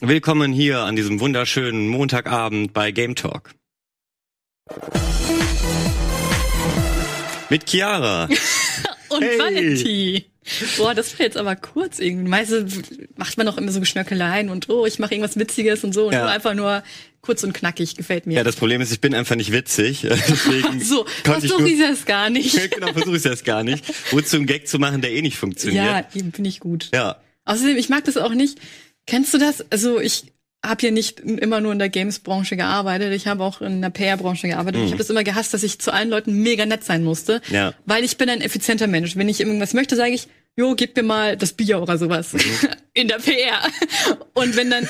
[0.00, 3.54] Willkommen hier an diesem wunderschönen Montagabend bei Game Talk.
[7.50, 8.24] Mit Chiara.
[9.08, 9.38] Und Hey.
[9.38, 10.24] Valentin.
[10.78, 12.28] Boah, das war jetzt aber kurz irgendwie.
[12.28, 12.80] Meistens
[13.16, 16.06] macht man doch immer so Geschnörkeleien und oh, ich mache irgendwas Witziges und so.
[16.06, 16.20] Und Ja.
[16.22, 16.82] nur einfach nur
[17.20, 18.34] kurz und knackig, gefällt mir.
[18.34, 20.00] Ja, das Problem ist, ich bin einfach nicht witzig.
[20.08, 22.70] Deswegen so, versuche ich das gar nicht.
[22.70, 23.84] genau, versuche ich das gar nicht.
[24.12, 25.84] Wozu einen Gag zu machen, der eh nicht funktioniert.
[25.84, 26.88] ja, eben finde ich gut.
[26.94, 27.20] ja.
[27.46, 28.58] Außerdem, ich mag das auch nicht.
[29.06, 29.64] Kennst du das?
[29.70, 30.32] Also ich
[30.64, 34.46] habe ja nicht immer nur in der Games-Branche gearbeitet, ich habe auch in der PR-Branche
[34.48, 34.82] gearbeitet.
[34.82, 37.54] Ich habe das immer gehasst, dass ich zu allen Leuten mega nett sein musste, Mhm.
[37.54, 37.74] Ja.
[37.86, 39.16] weil ich bin ein effizienter Mensch.
[39.16, 42.40] Wenn ich irgendwas möchte, sage ich, jo, gib mir mal das Bier oder sowas Mhm.
[42.92, 43.60] in der PR.
[44.34, 44.88] Und wenn dann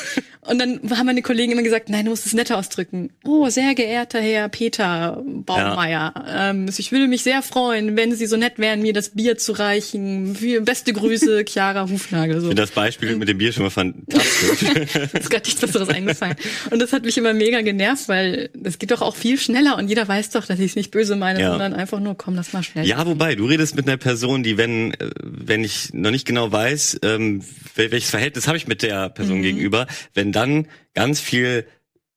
[0.49, 3.11] und dann haben meine Kollegen immer gesagt, nein, du musst es netter ausdrücken.
[3.27, 8.39] Oh, sehr geehrter Herr Peter Baumeier, ähm, ich würde mich sehr freuen, wenn Sie so
[8.39, 10.35] nett wären, mir das Bier zu reichen.
[10.35, 12.41] Viel- Beste Grüße, Chiara Hufnagel.
[12.41, 12.49] So.
[12.49, 14.63] Ich das Beispiel mit dem Bier schon mal fantastisch.
[15.13, 16.37] Ist gerade nichts Besseres eingefallen.
[16.71, 19.89] Und das hat mich immer mega genervt, weil das geht doch auch viel schneller und
[19.89, 21.51] jeder weiß doch, dass ich es nicht böse meine, Ja.
[21.51, 22.87] sondern einfach nur, komm, lass mal schnell.
[22.87, 25.11] Ja, wobei, du redest mit einer Person, die, wenn, äh,
[25.51, 27.43] wenn ich noch nicht genau weiß, ähm,
[27.75, 29.43] wel- welches Verhältnis habe ich mit der Person Mhm.
[29.43, 31.67] gegenüber, wenn dann ganz viel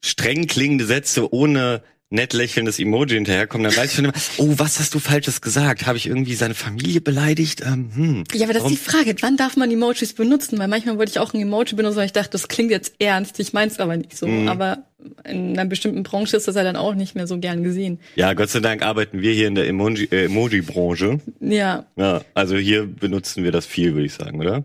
[0.05, 4.79] streng klingende Sätze ohne nett lächelndes Emoji hinterherkommen, dann weiß ich schon immer, oh, was
[4.79, 5.85] hast du Falsches gesagt?
[5.85, 7.61] Habe ich irgendwie seine Familie beleidigt?
[7.65, 8.23] Ähm, hm.
[8.33, 10.59] Ja, aber das Warum- ist die Frage, wann darf man Emojis benutzen?
[10.59, 13.39] Weil manchmal wollte ich auch ein Emoji benutzen, weil ich dachte, das klingt jetzt ernst,
[13.39, 14.27] ich mein's aber nicht so.
[14.27, 14.47] Mhm.
[14.47, 14.83] Aber
[15.25, 17.99] in einer bestimmten Branche ist das ja dann auch nicht mehr so gern gesehen.
[18.15, 21.19] Ja, Gott sei Dank arbeiten wir hier in der Emoji- äh, Emoji-Branche.
[21.41, 21.85] Ja.
[21.97, 24.63] ja, also hier benutzen wir das viel, würde ich sagen, oder?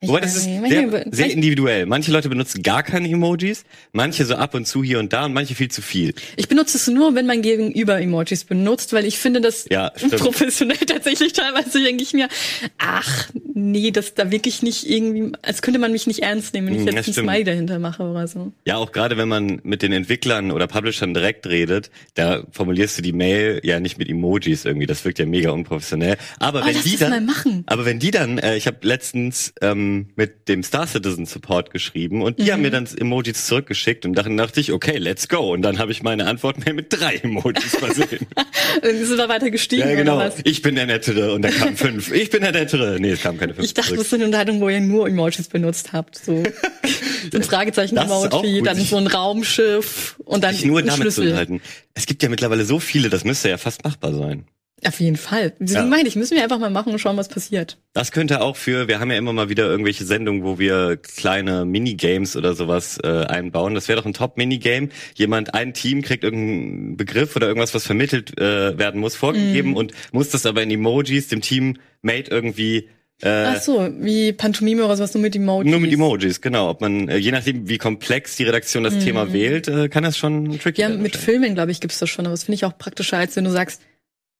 [0.00, 0.68] Ich Wobei das ist nicht.
[0.70, 1.86] sehr, Manche- sehr individuell.
[1.86, 5.32] Manche Leute benutzen gar keine Emojis, manche so ab und zu hier und da und
[5.32, 6.12] manche viel zu viel.
[6.36, 10.76] Ich benutze es nur, wenn mein Gegenüber Emojis benutzt, weil ich finde das Ja, professionell
[10.76, 12.28] tatsächlich teilweise denke ich mir,
[12.76, 16.74] ach, nee, das da wirklich nicht irgendwie, als könnte man mich nicht ernst nehmen, wenn
[16.74, 17.28] ich Mm, jetzt das ein stimmt.
[17.30, 18.52] Smiley dahinter mache oder so.
[18.66, 23.02] Ja, auch gerade wenn man mit den Entwicklern oder Publishern direkt redet, da formulierst du
[23.02, 24.86] die Mail ja nicht mit Emojis irgendwie.
[24.86, 26.18] Das wirkt ja mega unprofessionell.
[26.38, 27.32] Aber Oh, wenn die dann,
[27.64, 29.85] aber wenn die dann, äh, ich habe letztens ähm,
[30.16, 32.62] mit dem Star Citizen Support geschrieben und die haben Mhm.
[32.66, 35.52] mir dann Emojis zurückgeschickt und dann dachte ich, okay, let's go.
[35.52, 38.26] Und dann habe ich meine Antwort mehr mit drei Emojis versehen.
[38.82, 40.16] Irgendwie sind wir weiter gestiegen ja, genau.
[40.16, 40.34] oder was?
[40.44, 42.12] Ich bin der Nettere und da kamen fünf.
[42.12, 42.98] Ich bin der Nettere.
[43.00, 43.64] Nee, es kamen keine fünf.
[43.66, 43.98] Ich dachte, zurück.
[44.00, 46.16] das ist eine Unterhaltung, wo ihr nur Emojis benutzt habt.
[46.24, 46.42] So,
[47.34, 51.24] ein Fragezeichen-Emoji, dann so ein Raumschiff und dann sich nur damit zu Schlüssel.
[51.28, 51.60] unterhalten.
[51.94, 54.44] Es gibt ja mittlerweile so viele, das müsste ja fast machbar sein.
[54.84, 55.54] Auf jeden Fall.
[55.58, 55.88] Deswegen Ja.
[55.96, 57.78] meine ich, müssen wir einfach mal machen und schauen, was passiert.
[57.94, 61.64] Das könnte auch für, wir haben ja immer mal wieder irgendwelche Sendungen, wo wir kleine
[61.64, 63.74] Minigames oder sowas äh, einbauen.
[63.74, 64.90] Das wäre doch ein Top-Minigame.
[65.14, 69.76] Jemand, ein Team kriegt irgendeinen Begriff oder irgendwas, was vermittelt äh, werden muss, vorgegeben Mhm.
[69.76, 72.88] und muss das aber in Emojis dem Teammate irgendwie
[73.22, 75.70] äh, Ach so, wie Pantomime oder sowas nur mit Emojis.
[75.70, 76.68] nur mit Emojis, genau.
[76.68, 80.18] Ob man, äh, je nachdem, wie komplex die Redaktion das Thema wählt, äh, kann das
[80.18, 80.82] schon tricky Mhm.
[80.82, 81.02] Ja, werden.
[81.02, 81.24] mit wahrscheinlich.
[81.40, 82.26] Filmen, glaube ich, gibt's das schon.
[82.26, 83.80] Aber das finde ich auch praktischer, als wenn du sagst,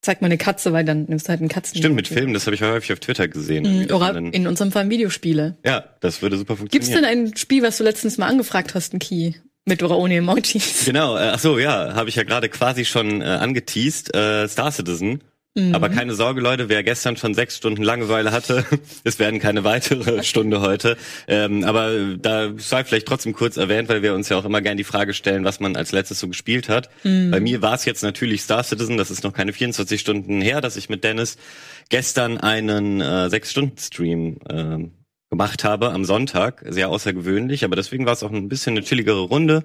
[0.03, 1.77] zeig mal eine Katze, weil dann nimmst du halt einen Katzen.
[1.79, 3.87] Stimmt, mit Filmen, das habe ich häufig auf Twitter gesehen.
[3.87, 5.57] Mhm, Oder in unserem Fall Videospiele.
[5.65, 7.03] ja, das würde super Gibt's funktionieren.
[7.03, 9.33] denn ein Spiel, was du letztens mal angefragt hast, ein Key?
[9.69, 10.85] Mit oder ohne Emojis?
[10.85, 14.71] Genau, äh, ach so, ja, habe ich ja gerade quasi schon äh, angeteased, äh, Star
[14.71, 15.25] Citizen.
[15.57, 15.75] Mhm.
[15.75, 18.65] Aber keine Sorge, Leute, wer gestern schon sechs Stunden Langeweile hatte,
[19.05, 20.97] es werden keine weitere Stunde heute.
[21.27, 24.77] Ähm, aber da sei vielleicht trotzdem kurz erwähnt, weil wir uns ja auch immer gerne
[24.77, 26.91] die Frage stellen, was man als letztes so gespielt hat.
[27.05, 27.31] Mhm.
[27.31, 30.61] Bei mir war es jetzt natürlich Star Citizen, das ist noch keine 24 Stunden her,
[30.61, 31.39] dass ich mit Dennis
[31.89, 34.93] gestern einen äh, Sechs-Stunden-Stream ähm,
[35.31, 36.65] gemacht habe am Sonntag.
[36.69, 39.65] Sehr außergewöhnlich, aber deswegen war es auch ein bisschen eine chilligere Runde.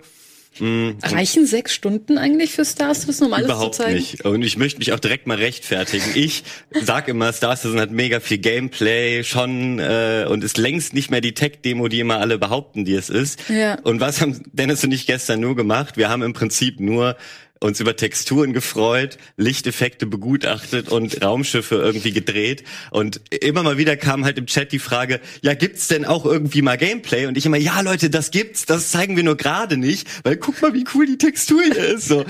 [0.59, 3.95] Mm, Reichen sechs Stunden eigentlich für Star Citizen, um alles Überhaupt zu zeigen?
[3.95, 4.25] nicht.
[4.25, 6.11] Und ich möchte mich auch direkt mal rechtfertigen.
[6.13, 6.43] Ich
[6.83, 11.21] sag immer, Star Citizen hat mega viel Gameplay schon äh, und ist längst nicht mehr
[11.21, 13.49] die Tech-Demo, die immer alle behaupten, die es ist.
[13.49, 13.79] Ja.
[13.83, 15.95] Und was haben Dennis und ich gestern nur gemacht?
[15.95, 17.15] Wir haben im Prinzip nur
[17.61, 22.63] uns über Texturen gefreut, Lichteffekte begutachtet und Raumschiffe irgendwie gedreht.
[22.89, 26.63] Und immer mal wieder kam halt im Chat die Frage, ja, gibt's denn auch irgendwie
[26.63, 27.27] mal Gameplay?
[27.27, 30.61] Und ich immer, ja Leute, das gibt's, das zeigen wir nur gerade nicht, weil guck
[30.61, 32.07] mal, wie cool die Textur hier ist.
[32.07, 32.25] So,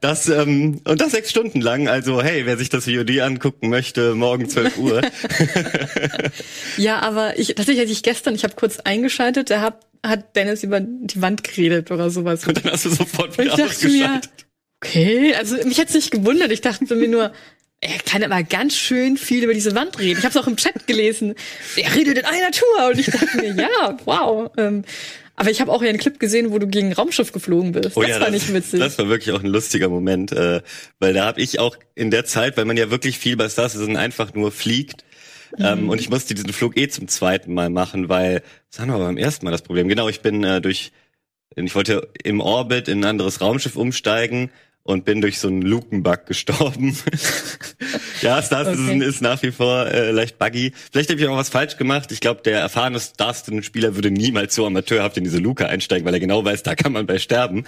[0.00, 1.86] das, ähm, und das sechs Stunden lang.
[1.88, 5.00] Also, hey, wer sich das VOD angucken möchte, morgen 12 Uhr.
[6.76, 10.62] Ja, aber ich tatsächlich hatte ich gestern, ich habe kurz eingeschaltet, da hat, hat Dennis
[10.62, 12.46] über die Wand geredet oder sowas.
[12.46, 14.46] Und dann hast du sofort wieder ich dachte mir, ausgeschaltet.
[14.82, 16.50] Okay, also mich hat's nicht gewundert.
[16.50, 17.32] Ich dachte mir nur,
[17.80, 20.18] er kann aber ganz schön viel über diese Wand reden.
[20.18, 21.34] Ich habe es auch im Chat gelesen.
[21.76, 24.50] Er redet in einer Tour und ich dachte mir, ja, wow.
[24.56, 24.84] Ähm,
[25.34, 27.96] aber ich habe auch ja einen Clip gesehen, wo du gegen ein Raumschiff geflogen bist.
[27.96, 28.78] Oh das ja, war nicht witzig.
[28.78, 30.60] Das war wirklich auch ein lustiger Moment, äh,
[31.00, 33.68] weil da habe ich auch in der Zeit, weil man ja wirklich viel bei Star
[33.68, 35.04] Citizen einfach nur fliegt,
[35.58, 35.64] Mhm.
[35.64, 38.98] Ähm, und ich musste diesen Flug eh zum zweiten Mal machen, weil, das haben wir
[38.98, 39.88] beim ersten Mal das Problem.
[39.88, 40.92] Genau, ich bin äh, durch,
[41.54, 44.50] ich wollte im Orbit in ein anderes Raumschiff umsteigen
[44.84, 46.96] und bin durch so einen Lukenbug gestorben.
[48.22, 49.06] ja, Star Citizen okay.
[49.06, 50.72] ist nach wie vor äh, leicht buggy.
[50.90, 52.10] Vielleicht habe ich auch was falsch gemacht.
[52.10, 56.14] Ich glaube, der erfahrene Star Citizen-Spieler würde niemals so amateurhaft in diese Luke einsteigen, weil
[56.14, 57.64] er genau weiß, da kann man bei sterben.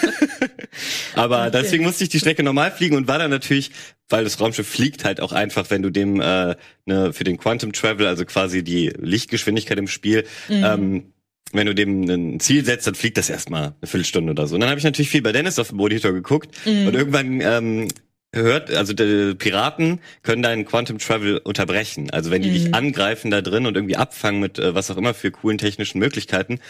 [1.14, 1.50] Aber okay.
[1.52, 3.70] deswegen musste ich die Strecke normal fliegen und war dann natürlich,
[4.08, 6.56] weil das Raumschiff fliegt halt auch einfach, wenn du dem äh,
[6.86, 10.64] ne, für den Quantum Travel, also quasi die Lichtgeschwindigkeit im Spiel, mhm.
[10.64, 11.12] ähm,
[11.52, 14.54] wenn du dem ein Ziel setzt, dann fliegt das erstmal eine Viertelstunde oder so.
[14.54, 16.86] Und dann habe ich natürlich viel bei Dennis auf dem Monitor geguckt mhm.
[16.86, 17.88] und irgendwann ähm,
[18.34, 22.10] hört, also die Piraten können deinen Quantum Travel unterbrechen.
[22.10, 22.54] Also wenn die mhm.
[22.54, 25.98] dich angreifen da drin und irgendwie abfangen mit äh, was auch immer für coolen technischen
[25.98, 26.60] Möglichkeiten,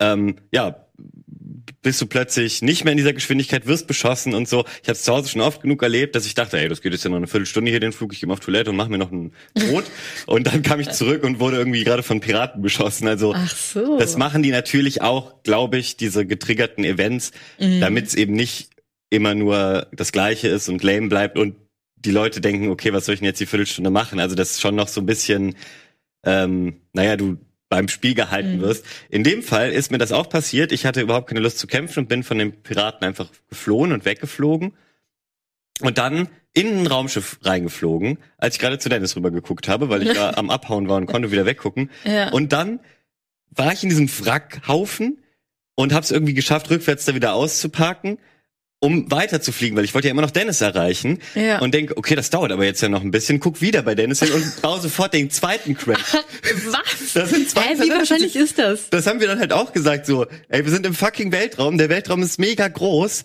[0.00, 0.86] ähm, ja,
[1.82, 4.64] bist du plötzlich nicht mehr in dieser Geschwindigkeit, wirst beschossen und so.
[4.82, 6.92] Ich habe es zu Hause schon oft genug erlebt, dass ich dachte, ey, das geht
[6.92, 8.90] jetzt ja noch eine Viertelstunde hier den Flug, ich gehe mal auf Toilette und mache
[8.90, 9.84] mir noch ein Brot.
[10.26, 13.08] und dann kam ich zurück und wurde irgendwie gerade von Piraten beschossen.
[13.08, 13.98] Also so.
[13.98, 17.80] das machen die natürlich auch, glaube ich, diese getriggerten Events, mhm.
[17.80, 18.70] damit es eben nicht
[19.10, 21.56] immer nur das Gleiche ist und lame bleibt und
[21.96, 24.18] die Leute denken, okay, was soll ich denn jetzt die Viertelstunde machen?
[24.18, 25.54] Also das ist schon noch so ein bisschen,
[26.24, 27.38] ähm, naja, du
[27.72, 28.60] beim Spiel gehalten mhm.
[28.60, 28.84] wirst.
[29.08, 30.72] In dem Fall ist mir das auch passiert.
[30.72, 34.04] Ich hatte überhaupt keine Lust zu kämpfen und bin von den Piraten einfach geflohen und
[34.04, 34.74] weggeflogen.
[35.80, 40.02] Und dann in ein Raumschiff reingeflogen, als ich gerade zu Dennis rüber geguckt habe, weil
[40.02, 41.90] ich da am Abhauen war und konnte wieder weggucken.
[42.04, 42.28] Ja.
[42.28, 42.80] Und dann
[43.48, 45.22] war ich in diesem Wrackhaufen
[45.74, 48.18] und habe es irgendwie geschafft, rückwärts da wieder auszuparken
[48.82, 51.60] um weiter zu fliegen, weil ich wollte ja immer noch Dennis erreichen ja.
[51.60, 54.18] und denke, okay, das dauert aber jetzt ja noch ein bisschen, guck wieder bei Dennis
[54.18, 56.00] hin und baue sofort den zweiten Crash.
[56.66, 57.12] Was?
[57.14, 58.90] Das sind zwei Hä, wie wahrscheinlich ist das?
[58.90, 61.90] Das haben wir dann halt auch gesagt so, ey, wir sind im fucking Weltraum, der
[61.90, 63.22] Weltraum ist mega groß.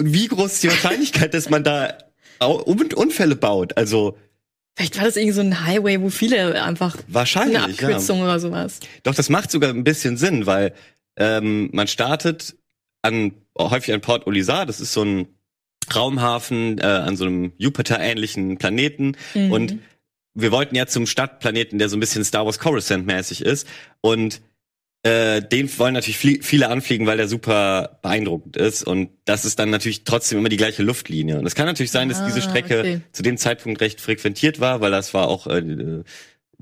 [0.00, 1.96] Wie groß ist die Wahrscheinlichkeit, dass man da
[2.40, 3.76] Unfälle baut?
[3.76, 4.18] Also
[4.76, 8.24] Vielleicht war das irgendwie so ein Highway, wo viele einfach wahrscheinlich eine Abkürzung ja.
[8.24, 8.80] oder sowas.
[9.04, 10.74] Doch, das macht sogar ein bisschen Sinn, weil
[11.16, 12.56] ähm, man startet
[13.02, 14.66] an häufig an Port Olisar.
[14.66, 15.28] Das ist so ein
[15.94, 19.16] Raumhafen äh, an so einem Jupiter-ähnlichen Planeten.
[19.34, 19.52] Mhm.
[19.52, 19.78] Und
[20.34, 23.66] wir wollten ja zum Stadtplaneten, der so ein bisschen Star Wars Coruscant mäßig ist.
[24.00, 24.40] Und
[25.04, 28.84] äh, den wollen natürlich viele anfliegen, weil der super beeindruckend ist.
[28.84, 31.38] Und das ist dann natürlich trotzdem immer die gleiche Luftlinie.
[31.38, 33.00] Und es kann natürlich sein, dass ah, diese Strecke okay.
[33.10, 36.04] zu dem Zeitpunkt recht frequentiert war, weil das war auch äh,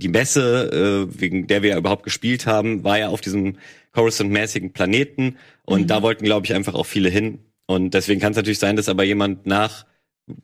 [0.00, 3.56] die Messe, äh, wegen der wir ja überhaupt gespielt haben, war ja auf diesem
[3.92, 5.36] Coruscant-mäßigen Planeten.
[5.64, 5.86] Und mhm.
[5.86, 7.38] da wollten, glaube ich, einfach auch viele hin.
[7.66, 9.86] Und deswegen kann es natürlich sein, dass aber jemand nach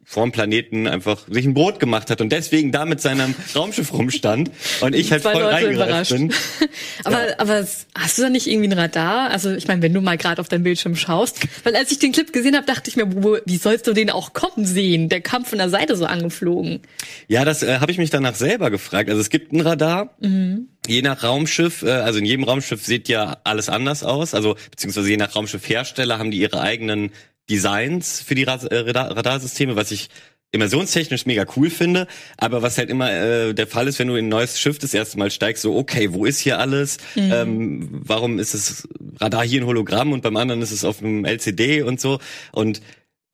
[0.04, 4.50] vorm Planeten einfach sich ein Brot gemacht hat und deswegen da mit seinem Raumschiff rumstand
[4.80, 6.32] und ich halt Zwei voll reingereicht bin.
[7.04, 7.34] aber, ja.
[7.38, 9.30] aber hast du da nicht irgendwie ein Radar?
[9.30, 12.12] Also ich meine, wenn du mal gerade auf dein Bildschirm schaust, weil als ich den
[12.12, 15.08] Clip gesehen habe, dachte ich mir, wo, wie sollst du den auch kommen sehen?
[15.08, 16.80] Der kam von der Seite so angeflogen.
[17.28, 19.08] Ja, das äh, habe ich mich danach selber gefragt.
[19.08, 20.16] Also es gibt ein Radar.
[20.20, 20.68] Mhm.
[20.86, 24.34] Je nach Raumschiff, äh, also in jedem Raumschiff sieht ja alles anders aus.
[24.34, 27.10] Also beziehungsweise je nach Raumschiffhersteller haben die ihre eigenen
[27.48, 30.08] Designs für die äh, Radarsysteme, was ich
[30.52, 32.06] immersionstechnisch mega cool finde,
[32.38, 34.94] aber was halt immer äh, der Fall ist, wenn du in ein neues Schiff das
[34.94, 36.98] erste Mal steigst, so okay, wo ist hier alles?
[37.14, 37.32] Mhm.
[37.32, 38.88] Ähm, warum ist das
[39.20, 42.20] Radar hier ein Hologramm und beim anderen ist es auf einem LCD und so?
[42.52, 42.80] Und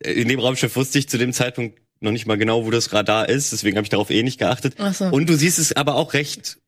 [0.02, 3.28] in dem Raumschiff wusste ich zu dem Zeitpunkt noch nicht mal genau, wo das Radar
[3.28, 4.74] ist, deswegen habe ich darauf eh nicht geachtet.
[4.78, 5.04] Ach so.
[5.04, 6.58] Und du siehst es aber auch recht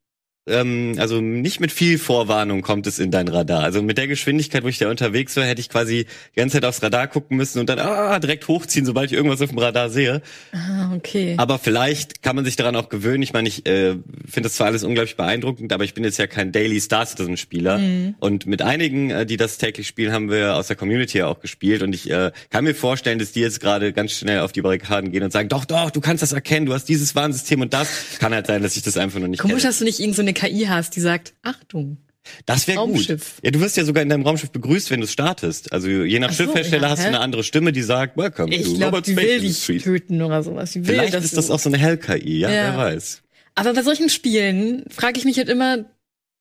[0.46, 3.62] ähm, also nicht mit viel Vorwarnung kommt es in dein Radar.
[3.62, 6.66] Also mit der Geschwindigkeit, wo ich da unterwegs war, hätte ich quasi die ganze Zeit
[6.66, 9.88] aufs Radar gucken müssen und dann ah, direkt hochziehen, sobald ich irgendwas auf dem Radar
[9.88, 10.20] sehe.
[10.52, 11.34] Ah, okay.
[11.38, 13.22] Aber vielleicht kann man sich daran auch gewöhnen.
[13.22, 13.92] Ich meine, ich äh,
[14.26, 17.38] finde das zwar alles unglaublich beeindruckend, aber ich bin jetzt ja kein Daily Star Citizen
[17.38, 17.78] Spieler.
[17.78, 18.14] Mhm.
[18.20, 21.40] Und mit einigen, äh, die das täglich spielen, haben wir aus der Community ja auch
[21.40, 21.82] gespielt.
[21.82, 25.10] Und ich äh, kann mir vorstellen, dass die jetzt gerade ganz schnell auf die Barrikaden
[25.10, 27.88] gehen und sagen, doch, doch, du kannst das erkennen, du hast dieses Warnsystem und das.
[28.18, 29.68] Kann halt sein, dass ich das einfach noch nicht Komisch, kenne.
[29.68, 31.98] dass du nicht irgendeine KI hast, die sagt, Achtung.
[32.46, 33.06] Das wäre gut.
[33.42, 35.72] Ja, du wirst ja sogar in deinem Raumschiff begrüßt, wenn du startest.
[35.72, 38.64] Also je nach so, Schiffhersteller ja, hast du eine andere Stimme, die sagt, Welcome ich
[38.64, 40.74] to glaub, Robert die Space will dich töten oder sowas.
[40.74, 43.22] will, Vielleicht ist das auch so eine Hell-KI, ja, ja, wer weiß.
[43.54, 45.84] Aber bei solchen Spielen frage ich mich halt immer,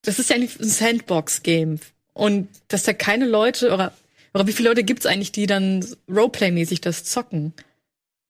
[0.04, 1.80] das ist ja eigentlich ein Sandbox-Game.
[2.14, 3.94] Und dass da keine Leute, oder,
[4.34, 7.54] oder wie viele Leute gibt's eigentlich, die dann Roleplay-mäßig das zocken?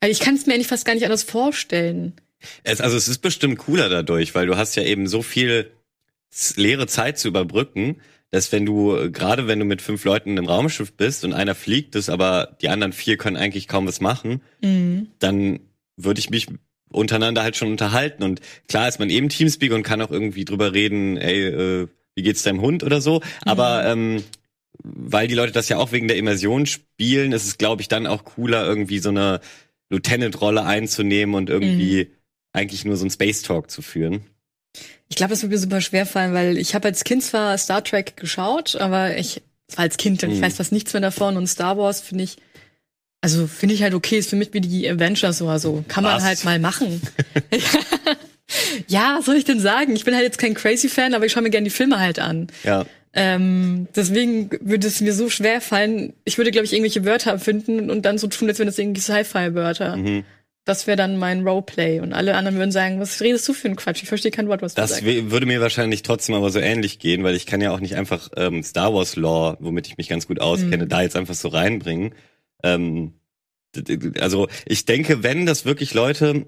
[0.02, 2.14] Weil ich kann es mir eigentlich fast gar nicht anders vorstellen.
[2.64, 5.72] Es, also es ist bestimmt cooler dadurch, weil du hast ja eben so viel
[6.56, 7.98] leere Zeit zu überbrücken,
[8.32, 11.96] dass wenn du, gerade wenn du mit fünf Leuten im Raumschiff bist und einer fliegt
[11.96, 15.10] es, aber die anderen vier können eigentlich kaum was machen, mhm.
[15.20, 15.60] dann
[15.98, 16.48] würde ich mich
[16.92, 18.24] untereinander halt schon unterhalten.
[18.24, 22.24] Und klar ist man eben Teamspeak und kann auch irgendwie drüber reden, ey, äh, wie
[22.24, 23.18] geht's deinem Hund oder so.
[23.18, 23.22] Mhm.
[23.46, 24.24] Aber ähm,
[24.84, 28.08] weil die Leute das ja auch wegen der Immersion spielen, ist es, glaube ich, dann
[28.08, 29.42] auch cooler, irgendwie so eine
[29.92, 32.23] Lieutenant-Rolle einzunehmen und irgendwie mhm
[32.54, 34.22] eigentlich nur so einen Space Talk zu führen.
[35.10, 37.84] Ich glaube, das wird mir super schwer fallen, weil ich habe als Kind zwar Star
[37.84, 39.42] Trek geschaut, aber ich
[39.76, 40.44] war als Kind und ich Mhm.
[40.44, 42.38] weiß fast nichts mehr davon und Star Wars finde ich
[43.22, 45.86] also finde ich halt okay, ist für mich wie die Avengers oder so.
[45.88, 46.24] Kann man Was?
[46.24, 47.02] halt mal machen.
[48.88, 49.96] ja, was soll ich denn sagen?
[49.96, 52.20] Ich bin halt jetzt kein crazy Fan, aber ich schaue mir gerne die Filme halt
[52.20, 52.48] an.
[52.64, 52.86] Ja.
[53.14, 56.14] Ähm, deswegen würde es mir so schwer fallen.
[56.26, 59.02] Ich würde, glaube ich, irgendwelche Wörter finden und dann so tun, als wären das irgendwie
[59.02, 59.96] Sci-Fi-Wörter.
[59.98, 60.24] Mhm.
[60.66, 62.00] Das wäre dann mein Roleplay.
[62.00, 64.02] Und alle anderen würden sagen, was redest du für ein Quatsch?
[64.02, 65.06] Ich verstehe kein Wort, was du Das sagst.
[65.06, 67.96] we- würde mir wahrscheinlich trotzdem aber so ähnlich gehen, weil ich kann ja auch nicht
[67.96, 70.90] einfach ähm, Star Wars Lore, womit ich mich ganz gut auskenne, Mhm.
[70.90, 72.16] da jetzt einfach so reinbringen.
[72.64, 73.14] Ähm,
[74.20, 76.46] also ich denke, wenn das wirklich Leute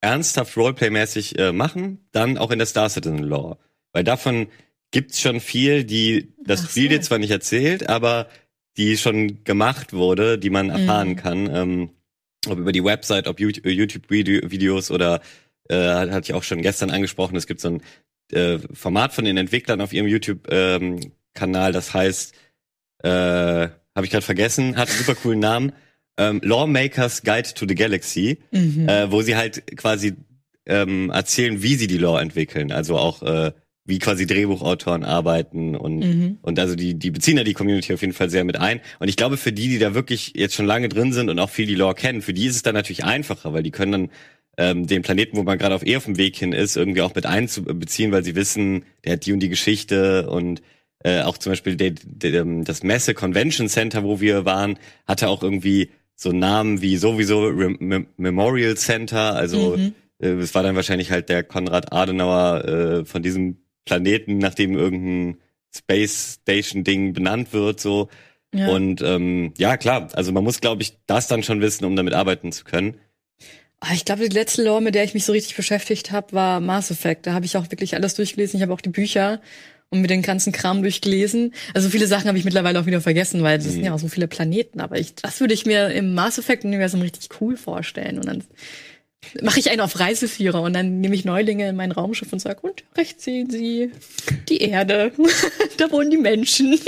[0.00, 3.58] ernsthaft Roleplay-mäßig äh, machen, dann auch in der Star Citizen Lore.
[3.92, 4.46] Weil davon
[4.92, 6.88] gibt's schon viel, die das Ach Spiel so.
[6.90, 8.28] dir zwar nicht erzählt, aber
[8.76, 11.16] die schon gemacht wurde, die man erfahren Mhm.
[11.16, 11.50] kann.
[11.54, 11.90] Ähm,
[12.46, 15.20] ob über die Website, ob YouTube- YouTube-Videos oder
[15.68, 17.82] äh, hat- hatte ich auch schon gestern angesprochen, es gibt so ein
[18.32, 22.34] äh, Format von den Entwicklern auf ihrem YouTube-Kanal, das heißt,
[23.02, 25.72] äh, habe ich gerade vergessen, hat einen super coolen Namen,
[26.16, 28.88] ähm, Lawmakers Guide to the Galaxy, Mhm.
[28.88, 30.14] äh, wo sie halt quasi
[30.66, 33.52] ähm, erzählen, wie sie die Lore entwickeln, also auch äh,
[33.88, 36.38] wie quasi Drehbuchautoren arbeiten und Mhm.
[36.42, 38.80] und also die, die beziehen da die Community auf jeden Fall sehr mit ein.
[39.00, 41.50] Und ich glaube, für die, die da wirklich jetzt schon lange drin sind und auch
[41.50, 44.10] viel die Lore kennen, für die ist es dann natürlich einfacher, weil die können dann
[44.58, 47.14] ähm, den Planeten, wo man gerade auf eh auf dem Weg hin ist, irgendwie auch
[47.14, 50.62] mit einzubeziehen, weil sie wissen, der hat die und die Geschichte und
[51.04, 55.28] äh, auch zum Beispiel der, der, ähm, das Messe Convention Center, wo wir waren, hatte
[55.28, 59.94] auch irgendwie so Namen wie sowieso Rem Mem Memorial Center, also Mhm.
[60.20, 65.38] äh, es war dann wahrscheinlich halt der Konrad Adenauer äh, von diesem Planeten, nachdem irgendein
[65.74, 68.08] Space Station Ding benannt wird, so.
[68.54, 68.68] Ja.
[68.68, 72.14] Und ähm, ja, klar, also man muss, glaube ich, das dann schon wissen, um damit
[72.14, 72.94] arbeiten zu können.
[73.80, 76.60] Ah, Ich glaube, die letzte Lore, mit der ich mich so richtig beschäftigt habe, war
[76.60, 77.26] Mass Effect.
[77.26, 78.56] Da habe ich auch wirklich alles durchgelesen.
[78.58, 79.40] Ich habe auch die Bücher
[79.90, 81.52] und mir den ganzen Kram durchgelesen.
[81.74, 84.08] Also viele Sachen habe ich mittlerweile auch wieder vergessen, weil das sind ja auch so
[84.08, 84.80] viele Planeten.
[84.80, 88.16] Aber ich, das würde ich mir im Mass Effect-Universum richtig cool vorstellen.
[88.16, 88.44] Und dann
[89.42, 92.60] mache ich einen auf Reiseführer und dann nehme ich Neulinge in mein Raumschiff und sage,
[92.62, 93.90] und rechts sehen Sie
[94.48, 95.12] die Erde.
[95.76, 96.78] da wohnen die Menschen.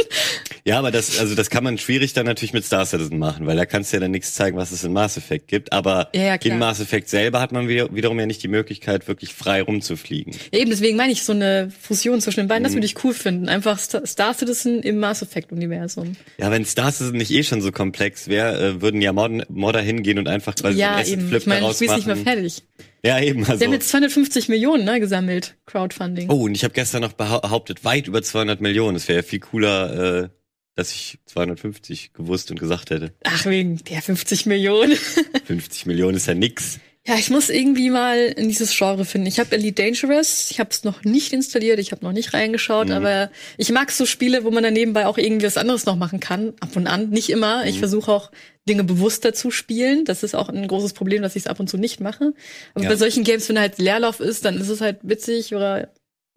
[0.65, 3.57] Ja, aber das, also das kann man schwierig dann natürlich mit Star Citizen machen, weil
[3.57, 5.73] da kannst du ja dann nichts zeigen, was es in Mass Effect gibt.
[5.73, 9.09] Aber Ja, ja, in Mass Effect selber hat man wieder, wiederum ja nicht die Möglichkeit,
[9.09, 10.35] wirklich frei rumzufliegen.
[10.53, 12.67] Ja, eben, deswegen meine ich, so eine Fusion zwischen den beiden, Mhm.
[12.67, 13.49] das würde ich cool finden.
[13.49, 16.13] Einfach Star, Citizen im Mass Effect-Universum.
[16.39, 20.19] Ja, wenn Star Citizen nicht eh schon so komplex wäre, äh, würden ja Modder, hingehen
[20.19, 21.29] und einfach quasi Ja, einen eben.
[21.29, 22.20] Flip Ich meine, das daraus machen.
[22.23, 22.63] Fertig.
[23.05, 23.41] Ja, eben.
[23.45, 23.57] Also.
[23.57, 26.31] Sie haben jetzt 250 Millionen ne, gesammelt, Crowdfunding.
[26.31, 28.97] Oh, und ich habe gestern noch behauptet, weit über 200 Millionen.
[28.97, 30.29] Es wäre ja viel cooler, äh,
[30.75, 33.15] dass ich 250 gewusst und gesagt hätte.
[33.25, 34.97] Ach, wegen der 50 Millionen.
[35.45, 36.79] 50 Millionen ist ja nix.
[37.07, 39.27] Ja, ich muss irgendwie mal in dieses Genre finden.
[39.27, 42.89] Ich habe Elite Dangerous, ich habe es noch nicht installiert, ich habe noch nicht reingeschaut,
[42.89, 42.93] Mhm.
[42.95, 46.21] aber ich mag so Spiele, wo man dann nebenbei auch irgendwie was anderes noch machen
[46.21, 47.09] kann, ab und an.
[47.09, 47.63] Nicht immer.
[47.63, 47.69] Mhm.
[47.69, 48.31] Ich versuche auch
[48.69, 50.05] Dinge bewusster zu spielen.
[50.05, 52.35] Das ist auch ein großes Problem, dass ich es ab und zu nicht mache.
[52.75, 52.91] Aber Ja.
[52.91, 55.89] bei solchen Games, wenn halt Leerlauf ist, dann ist es halt witzig oder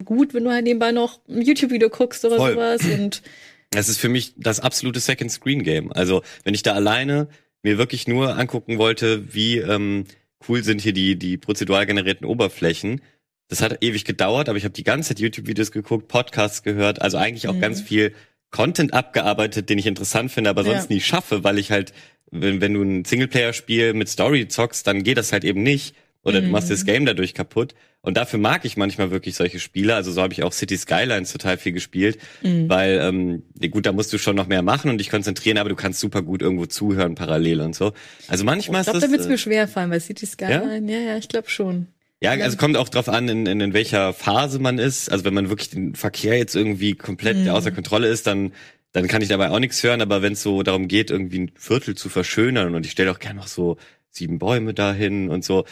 [0.04, 2.54] gut, wenn du halt nebenbei noch ein YouTube-Video guckst oder Voll.
[2.54, 2.80] sowas.
[2.98, 3.22] Und
[3.70, 5.92] Das ist für mich das absolute Second Screen Game.
[5.92, 7.28] Also wenn ich da alleine
[7.62, 10.04] mir wirklich nur angucken wollte, wie ähm,
[10.48, 13.00] cool sind hier die die prozedural generierten Oberflächen.
[13.48, 17.18] Das hat ewig gedauert, aber ich habe die ganze Zeit YouTube-Videos geguckt, Podcasts gehört, also
[17.18, 17.60] eigentlich auch Mhm.
[17.60, 18.14] ganz viel
[18.50, 20.94] Content abgearbeitet, den ich interessant finde, aber sonst Ja.
[20.94, 21.92] nie schaffe, weil ich halt,
[22.30, 25.94] wenn, wenn du ein Singleplayer-Spiel mit Story zockst, dann geht das halt eben nicht.
[26.22, 26.52] Oder du Mhm.
[26.52, 27.74] machst das Game dadurch kaputt.
[28.04, 29.94] Und dafür mag ich manchmal wirklich solche Spiele.
[29.94, 32.68] Also so habe ich auch City Skylines total viel gespielt, Mhm.
[32.68, 35.70] weil ähm, ja gut, da musst du schon noch mehr machen und dich konzentrieren, aber
[35.70, 37.92] du kannst super gut irgendwo zuhören parallel und so.
[38.28, 40.26] Also manchmal ich glaube, ist da das wird es äh, mir schwer fallen, weil City
[40.26, 41.86] Skyline, ja, ja, ich glaube schon.
[42.22, 45.10] ja, also kommt auch drauf an, in, in, in welcher Phase man ist.
[45.10, 47.48] Also wenn man wirklich den Verkehr jetzt irgendwie komplett Mhm.
[47.50, 48.52] außer Kontrolle ist, dann
[48.92, 50.00] dann kann ich dabei auch nichts hören.
[50.02, 53.18] Aber wenn es so darum geht, irgendwie ein Viertel zu verschönern und ich stelle auch
[53.18, 53.76] gerne noch so
[54.10, 55.64] sieben Bäume dahin und so,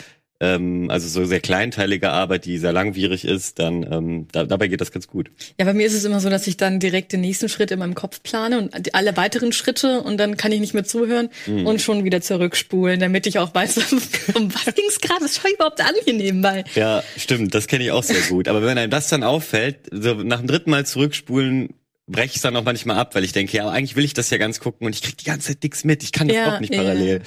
[0.43, 4.81] ähm, also so sehr kleinteilige Arbeit, die sehr langwierig ist, dann ähm, da, dabei geht
[4.81, 5.31] das ganz gut.
[5.59, 7.79] Ja, bei mir ist es immer so, dass ich dann direkt den nächsten Schritt in
[7.79, 11.67] meinem Kopf plane und alle weiteren Schritte und dann kann ich nicht mehr zuhören Mhm.
[11.67, 13.77] und schon wieder zurückspulen, damit ich auch weiß,
[14.35, 16.65] um was ging's gerade, was schaue ich überhaupt an hier nebenbei.
[16.75, 18.49] Ja, stimmt, das kenne ich auch sehr gut.
[18.49, 21.71] Aber wenn einem das dann auffällt, so nach dem dritten Mal zurückspulen,
[22.09, 24.37] breche ich dann auch manchmal ab, weil ich denke, ja, eigentlich will ich das ja
[24.39, 26.03] ganz gucken und ich krieg die ganze Zeit nichts mit.
[26.03, 27.19] Ich kann das Ja, doch nicht parallel.
[27.19, 27.25] Ja,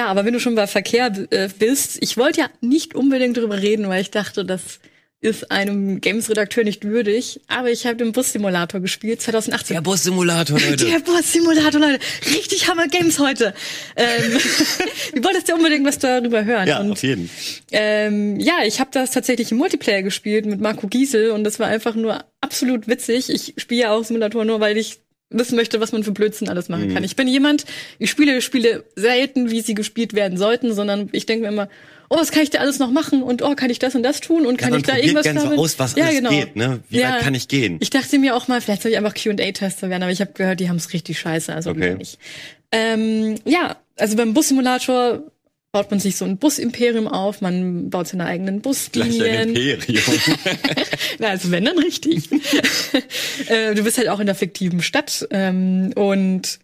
[0.00, 3.88] aber wenn du schon bei Verkehr äh, bist, ich wollte ja nicht unbedingt drüber reden,
[3.88, 4.80] weil ich dachte, das
[5.22, 9.74] ist einem Games-Redakteur nicht würdig, aber ich habe den Bus-Simulator gespielt, 2018.
[9.74, 10.84] Der Bus-Simulator, Leute.
[10.84, 12.00] Der Bus-Simulator, Leute.
[12.26, 13.54] Richtig Hammer Games heute.
[13.94, 14.32] Ähm,
[15.14, 16.66] du wolltest ja unbedingt was darüber hören.
[16.66, 17.30] Ja, und, auf jeden.
[17.70, 21.68] Ähm, ja, ich habe das tatsächlich im Multiplayer gespielt mit Marco Giesel und das war
[21.68, 23.30] einfach nur absolut witzig.
[23.30, 24.98] Ich spiele ja auch Simulator nur, weil ich
[25.32, 26.94] wissen möchte, was man für Blödsinn alles machen Mhm.
[26.94, 27.04] kann.
[27.04, 27.64] Ich bin jemand,
[27.98, 31.68] ich spiele Spiele selten, wie sie gespielt werden sollten, sondern ich denke mir immer,
[32.08, 34.20] oh, was kann ich da alles noch machen und oh, kann ich das und das
[34.20, 36.28] tun und kann man ich da irgendwas gern so damit- aus, was ja, genau.
[36.30, 36.80] geht, ne?
[36.90, 37.14] Wie Ja.
[37.14, 37.78] weit kann ich gehen?
[37.80, 40.60] Ich dachte mir auch mal, vielleicht soll ich einfach Q&A-Tester werden, aber ich habe gehört,
[40.60, 41.94] die haben es richtig scheiße, also Okay.
[41.94, 42.18] nicht.
[42.70, 45.22] Ähm, ja, also beim Bussimulator
[45.72, 49.56] baut man sich so ein Busimperium auf, man baut seine eigenen Gleich ein Buslinien.
[49.56, 50.20] Imperium.
[51.18, 52.30] Na, also wenn dann richtig.
[53.48, 56.58] äh, du bist halt auch in der fiktiven Stadt ähm, und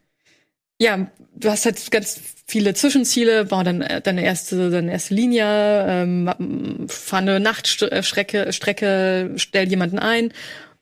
[0.78, 5.86] ja, du hast halt ganz viele Zwischenziele, bau dann äh, deine erste, deine erste Linie,
[5.88, 10.32] ähm, fahr eine Nachtstrecke, Strecke, stell jemanden ein.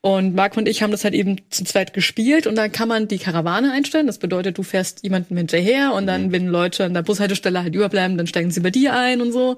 [0.01, 3.07] Und Marco und ich haben das halt eben zu zweit gespielt und dann kann man
[3.07, 4.07] die Karawane einstellen.
[4.07, 8.17] Das bedeutet, du fährst jemandem hinterher und dann, wenn Leute an der Bushaltestelle halt überbleiben,
[8.17, 9.57] dann steigen sie bei dir ein und so.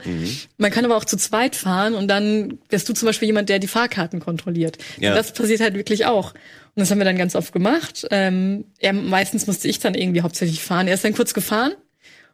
[0.58, 3.60] Man kann aber auch zu zweit fahren und dann wärst du zum Beispiel jemand, der
[3.60, 4.78] die Fahrkarten kontrolliert.
[4.98, 5.14] Ja.
[5.14, 6.34] Das passiert halt wirklich auch.
[6.34, 8.08] Und das haben wir dann ganz oft gemacht.
[8.10, 10.88] Ähm, er, meistens musste ich dann irgendwie hauptsächlich fahren.
[10.88, 11.74] Er ist dann kurz gefahren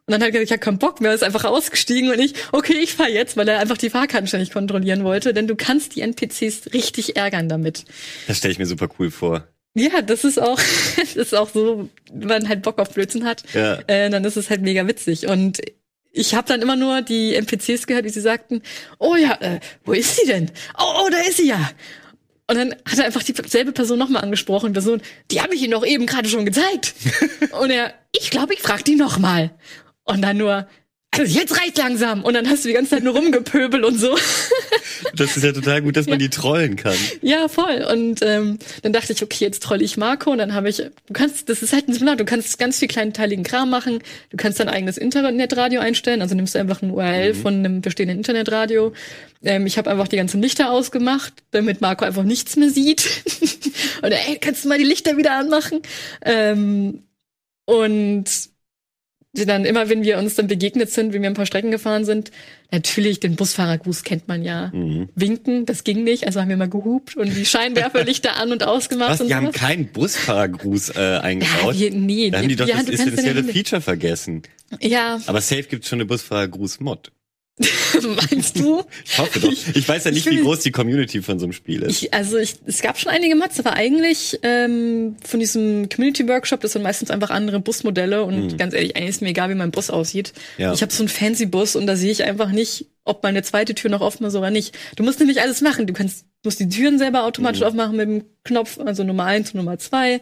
[0.07, 2.33] und dann hat er gesagt, ich hab keinen Bock mehr, ist einfach ausgestiegen und ich,
[2.51, 5.95] okay, ich fahr jetzt, weil er einfach die Fahrkarten ständig kontrollieren wollte, denn du kannst
[5.95, 7.85] die NPCs richtig ärgern damit.
[8.27, 9.47] Das stelle ich mir super cool vor.
[9.74, 10.59] Ja, das ist auch,
[10.95, 13.79] das ist auch so, wenn man halt Bock auf Blödsinn hat, Ja.
[13.88, 15.27] äh, dann ist es halt mega witzig.
[15.27, 15.59] Und
[16.12, 18.62] ich habe dann immer nur die NPCs gehört, wie sie sagten,
[19.00, 20.50] oh ja, äh, wo ist sie denn?
[20.79, 21.71] Oh, oh, da ist sie ja.
[22.47, 25.85] Und dann hat er einfach dieselbe Person nochmal angesprochen, Person, die habe ich Ihnen doch
[25.85, 26.93] eben gerade schon gezeigt.
[27.59, 29.50] Und er, ich glaube, ich frag die nochmal.
[30.05, 30.67] Und dann nur,
[31.12, 32.24] also jetzt reicht langsam.
[32.24, 34.15] Und dann hast du die ganze Zeit nur rumgepöbel und so.
[35.15, 36.95] Das ist ja total gut, dass man die trollen kann.
[37.21, 37.85] Ja, voll.
[37.91, 41.13] Und ähm, dann dachte ich, okay, jetzt troll ich Marco und dann habe ich, du
[41.13, 44.59] kannst, das ist halt ein Seminar, du kannst ganz viel kleinteiligen Kram machen, du kannst
[44.59, 48.93] dein eigenes Internetradio einstellen, also nimmst du einfach ein URL von einem bestehenden Internetradio.
[49.43, 53.05] Ähm, ich habe einfach die ganzen Lichter ausgemacht, damit Marco einfach nichts mehr sieht.
[54.01, 55.81] und ey, kannst du mal die Lichter wieder anmachen?
[56.24, 57.03] Ähm,
[57.65, 58.25] und
[59.43, 62.31] dann immer, wenn wir uns dann begegnet sind, wenn wir ein paar Strecken gefahren sind,
[62.71, 64.71] natürlich den Busfahrergruß kennt man ja.
[64.74, 65.09] Mhm.
[65.15, 69.11] Winken, das ging nicht, also haben wir mal gehupt und die Scheinwerferlichter an und ausgemacht
[69.11, 69.21] Was?
[69.21, 69.59] und Die haben sowas.
[69.59, 71.77] keinen Busfahrergruß äh, ja, eingebaut.
[71.77, 74.43] wir, nee, da haben die doch ja, das essentielle Feature vergessen.
[74.81, 77.11] Ja, Aber safe gibt's schon eine Busfahrergruß-Mod.
[78.29, 78.83] meinst du?
[79.05, 79.51] Ich hoffe doch.
[79.51, 82.03] Ich weiß ja nicht, ich wie groß die Community von so einem Spiel ist.
[82.03, 86.59] Ich, also ich, es gab schon einige Mods, aber eigentlich ähm, von diesem Community Workshop,
[86.59, 89.72] das sind meistens einfach andere Busmodelle und ganz ehrlich, eigentlich ist mir egal, wie mein
[89.72, 90.33] Bus aussieht.
[90.57, 90.63] Hm.
[90.63, 90.74] Ja.
[90.74, 93.74] Ich habe so einen fancy Bus und da sehe ich einfach nicht, ob meine zweite
[93.74, 94.75] Tür noch offen ist oder nicht.
[94.98, 95.87] Du musst nämlich alles machen.
[95.87, 97.68] Du kannst musst die Türen selber automatisch Hm.
[97.68, 100.20] aufmachen mit dem Knopf, also Nummer eins und Nummer zwei.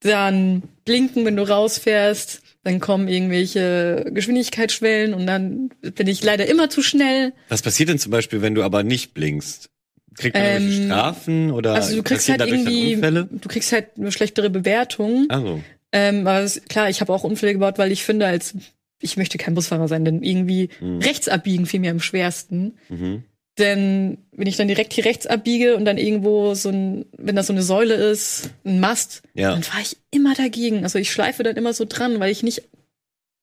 [0.00, 2.42] Dann blinken, wenn du rausfährst.
[2.62, 7.32] Dann kommen irgendwelche Geschwindigkeitsschwellen und dann bin ich leider immer zu schnell.
[7.48, 9.70] Was passiert denn zum Beispiel, wenn du aber nicht blinkst?
[10.16, 13.28] Kriegt man irgendwelche Ähm, Strafen oder Also du kriegst halt irgendwie, Unfälle?
[13.30, 15.26] du kriegst halt eine schlechtere Bewertung.
[15.30, 18.54] Also, Ähm, aber es, klar, ich habe auch Unfälle gebaut, weil ich finde, als
[19.00, 22.74] ich möchte kein Busfahrer sein, denn irgendwie rechts abbiegen fiel mir am schwersten.
[22.90, 23.24] mhm.
[23.60, 27.42] Denn wenn ich dann direkt hier rechts abbiege und dann irgendwo so ein, wenn da
[27.44, 29.52] so eine Säule ist, ein Mast, Ja.
[29.52, 30.82] dann fahre ich immer dagegen.
[30.82, 32.62] Also ich schleife dann immer so dran, weil ich nicht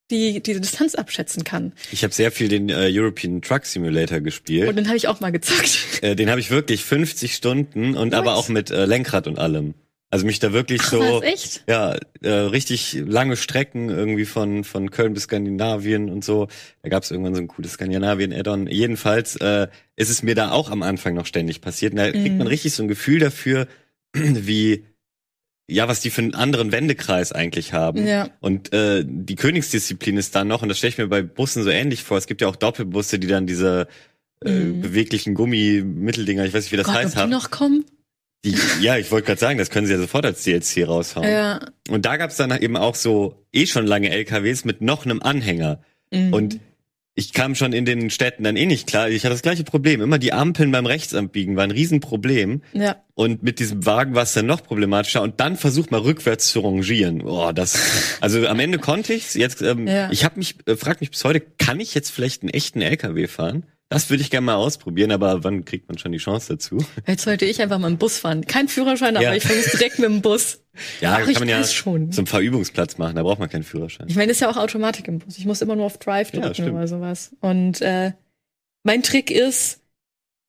[0.10, 1.74] die, die Distanz abschätzen kann.
[1.92, 4.70] ich habe sehr viel den äh, European Truck Simulator gespielt.
[4.70, 6.02] Und dann habe ich auch mal gezockt.
[6.02, 8.38] Äh, den habe ich wirklich 50 Stunden und aber Nice.
[8.40, 9.74] auch mit äh, Lenkrad und allem.
[10.10, 11.22] Also mich da wirklich Ach, so
[11.67, 16.48] ja äh, richtig lange Strecken irgendwie von von Köln bis Skandinavien und so.
[16.82, 18.67] Da gab es irgendwann so ein cooles Skandinavien-Add-on.
[18.67, 19.67] Jedenfalls äh,
[19.98, 21.91] ist es mir da auch am Anfang noch ständig passiert.
[21.91, 22.38] Und da kriegt Mhm.
[22.38, 23.67] man richtig so ein Gefühl dafür,
[24.13, 24.86] wie
[25.70, 28.08] ja, was die für einen anderen Wendekreis eigentlich haben.
[28.08, 28.30] Ja.
[28.39, 31.70] Und äh, die Königsdisziplin ist dann noch, und das stelle ich mir bei Bussen so
[31.70, 33.88] ähnlich vor, es gibt ja auch Doppelbusse, die dann diese
[34.46, 34.82] äh, Mhm.
[34.82, 37.30] beweglichen Gummi-Mitteldinger, ich weiß nicht, wie das Gott, ob heißt, die haben.
[37.32, 37.84] noch kommen?
[38.82, 41.28] Ja, ich wollte gerade sagen, das können sie ja sofort als DLC raushauen.
[41.30, 41.60] Ja.
[41.90, 45.82] Und da gab's dann eben auch so eh schon lange LKWs mit noch einem Anhänger.
[46.12, 46.34] Mhm.
[46.34, 46.60] Und
[47.20, 49.10] ich kam schon in den Städten dann eh nicht klar.
[49.10, 50.02] Ich hatte das gleiche Problem.
[50.02, 52.62] Immer die Ampeln beim Rechtsabbiegen war ein Riesenproblem.
[52.74, 52.98] ja.
[53.16, 55.24] Und mit diesem Wagen war es dann noch problematischer.
[55.24, 57.24] Und dann versucht mal rückwärts zu rangieren.
[57.24, 57.76] Oh, das.
[58.22, 59.34] Also am Ende konnte ich's.
[59.34, 60.12] Jetzt, ähm, Ja.
[60.12, 63.26] ich habe mich, äh, frag mich bis heute, kann ich jetzt vielleicht einen echten LKW
[63.26, 63.66] fahren?
[63.89, 66.78] Das würde ich gerne mal ausprobieren, aber wann kriegt man schon die Chance dazu?
[67.08, 68.45] Jetzt sollte ich einfach mal einen Bus fahren.
[68.45, 69.34] Kein Führerschein, aber Ja.
[69.34, 70.62] ich versuche direkt mit dem Bus.
[71.02, 72.12] Ja, Ach, kann man ja schon.
[72.12, 73.15] zum Verübungsplatz machen.
[73.15, 74.08] Da braucht man keinen Führerschein.
[74.10, 75.38] Ich meine, das ist ja auch Automatik im Bus.
[75.39, 76.73] Ich muss immer nur auf Drive Ja, drücken stimmt.
[76.73, 77.36] oder sowas.
[77.39, 78.12] Und äh,
[78.84, 79.80] mein Trick ist,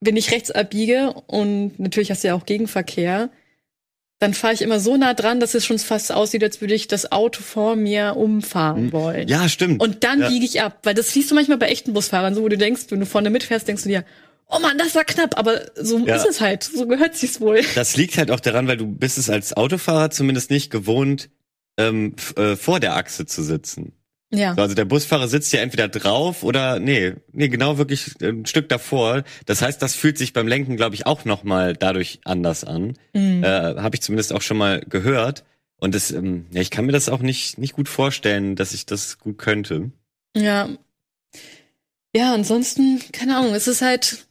[0.01, 3.31] wenn ich rechts abbiege und natürlich hast du ja auch Gegenverkehr,
[4.19, 6.87] dann fahre ich immer so nah dran, dass es schon fast aussieht, als würde ich
[6.87, 9.27] das Auto vor mir umfahren wollen.
[9.29, 9.81] Ja, stimmt.
[9.81, 10.29] Und dann ja.
[10.29, 12.83] biege ich ab, weil das siehst du manchmal bei echten Busfahrern, so wo du denkst,
[12.89, 14.03] wenn du vorne mitfährst, denkst du dir,
[14.47, 16.17] oh Mann, das war knapp, aber so Ja.
[16.17, 17.61] ist es halt, so gehört sich's wohl.
[17.75, 21.29] Das liegt halt auch daran, weil du bist es als Autofahrer zumindest nicht gewohnt,
[21.77, 23.93] ähm, äh, vor der Achse zu sitzen.
[24.31, 24.53] Ja.
[24.55, 28.69] So, Also der Busfahrer sitzt ja entweder drauf oder nee, nee, genau wirklich ein Stück
[28.69, 29.23] davor.
[29.45, 32.93] Das heißt, das fühlt sich beim Lenken, glaube ich, auch noch mal dadurch anders an.
[33.13, 33.43] Mhm.
[33.43, 35.43] Äh, Habe ich zumindest auch schon mal gehört.
[35.77, 38.85] Und das, ähm, ja, ich kann mir das auch nicht nicht gut vorstellen, dass ich
[38.85, 39.91] das gut könnte.
[40.35, 40.69] Ja.
[42.15, 44.27] Ja, ansonsten, keine Ahnung, es ist halt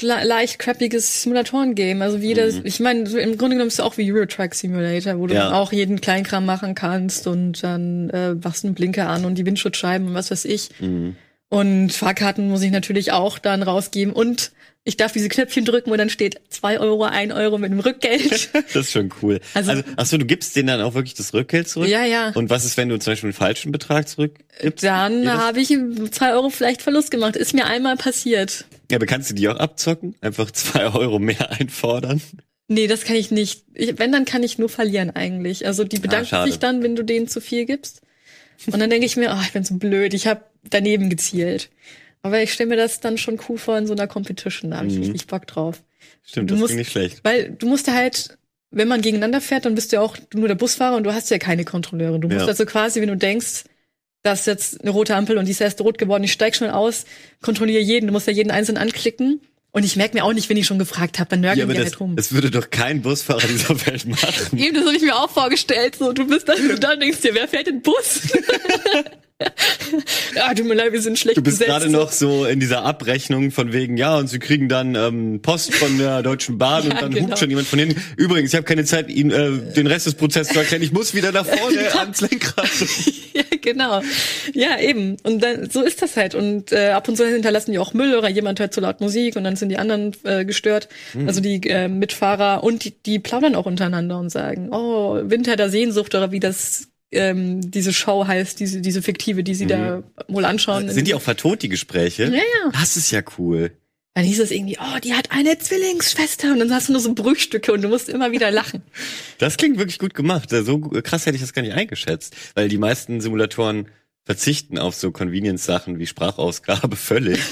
[0.00, 2.00] leicht crappiges Simulatoren-Game.
[2.02, 2.60] Also wie das, Mhm.
[2.64, 5.34] ich meine, so im Grunde genommen ist es auch wie Euro Truck Simulator, wo du
[5.34, 5.44] Ja.
[5.44, 9.36] dann auch jeden Kleinkram machen kannst und dann äh, machst du einen Blinker an und
[9.36, 10.70] die Windschutzscheiben und was weiß ich.
[10.80, 11.16] Mhm.
[11.48, 14.50] Und Fahrkarten muss ich natürlich auch dann rausgeben und
[14.88, 18.48] ich darf diese Knöpfchen drücken und dann steht zwei Euro, ein Euro mit dem Rückgeld.
[18.72, 19.40] Das ist schon cool.
[19.54, 21.88] Also- Also, ach so, du gibst denen dann auch wirklich das Rückgeld zurück?
[21.88, 22.30] ja, ja.
[22.34, 24.84] Und was ist, wenn du zum Beispiel einen falschen Betrag zurückgibst?
[24.84, 25.68] Dann habe ich
[26.12, 27.36] zwei Euro vielleicht Verlust gemacht.
[27.36, 28.64] Ist mir einmal passiert.
[28.90, 30.14] Ja, aber kannst du die auch abzocken?
[30.20, 32.20] Einfach zwei Euro mehr einfordern?
[32.68, 33.64] Nee, das kann ich nicht.
[33.74, 35.66] Ich, wenn, dann kann ich nur verlieren eigentlich.
[35.66, 36.50] Also die bedanken schade.
[36.50, 38.02] sich dann, wenn du denen zu viel gibst.
[38.66, 41.70] Und dann denke ich mir, oh, ich bin so blöd, ich habe daneben gezielt.
[42.22, 44.88] Aber ich stelle mir das dann schon cool vor in so einer Competition, da habe
[44.88, 45.02] ich Mhm.
[45.02, 45.82] richtig Bock drauf.
[46.24, 47.20] Stimmt, Du das musst- klingt nicht schlecht.
[47.22, 48.36] Weil du musst ja halt,
[48.72, 51.30] wenn man gegeneinander fährt, dann bist du ja auch nur der Busfahrer und du hast
[51.30, 52.18] ja keine Kontrolleure.
[52.18, 52.46] Du musst Ja.
[52.48, 53.64] also quasi, wenn du denkst,
[54.26, 56.70] das ist jetzt eine rote Ampel und die ist erst rot geworden, ich steig schnell
[56.70, 57.04] aus,
[57.40, 59.40] kontrolliere jeden, du musst ja jeden einzeln anklicken.
[59.72, 61.74] Und ich merke mir auch nicht, wenn ich schon gefragt habe, dann nörgeln Ja, aber
[61.74, 62.16] die das, halt rum.
[62.16, 64.58] das würde doch kein Busfahrer dieser Welt machen.
[64.58, 65.96] Eben, das habe ich mir auch vorgestellt.
[65.96, 68.22] So, du bist dann da und denkst dir, wer fährt den Bus?
[70.34, 73.50] ja, tut mir leid, wir sind schlecht Du bist gerade noch so in dieser Abrechnung
[73.50, 77.02] von wegen, ja, und sie kriegen dann ähm, Post von der Deutschen Bahn Ja, und
[77.02, 77.28] dann genau.
[77.28, 78.02] hupt schon jemand von hinten.
[78.16, 80.82] Übrigens, ich habe keine Zeit, Ihnen äh, den Rest des Prozesses zu erklären.
[80.82, 82.68] Ich muss wieder nach vorne ans Lenkrad.
[83.34, 84.02] ja, genau.
[84.54, 85.16] Ja, eben.
[85.22, 86.34] Und dann, so ist das halt.
[86.34, 89.36] Und äh, ab und zu hinterlassen die auch Müll oder jemand hört zu laut Musik
[89.36, 90.88] und dann sind die anderen äh, gestört.
[91.12, 91.28] Hm.
[91.28, 95.68] Also die äh, Mitfahrer und die, die plaudern auch untereinander und sagen, oh, Winter der
[95.68, 100.44] Sehnsucht oder wie das ähm, diese Show heißt, diese, diese fiktive, die sie da wohl
[100.44, 100.86] anschauen.
[100.86, 100.90] Mhm.
[100.90, 102.24] Sind die auch vertont, die Gespräche?
[102.24, 102.70] Ja, ja.
[102.72, 103.72] Das ist ja cool.
[104.14, 107.12] Dann hieß es irgendwie, oh, die hat eine Zwillingsschwester und dann hast du nur so
[107.12, 108.82] Brüchstücke und du musst immer wieder lachen.
[109.38, 110.48] Das klingt wirklich gut gemacht.
[110.48, 112.34] So krass hätte ich das gar nicht eingeschätzt.
[112.54, 113.88] Weil die meisten Simulatoren
[114.24, 117.40] verzichten auf so Convenience-Sachen wie Sprachausgabe völlig.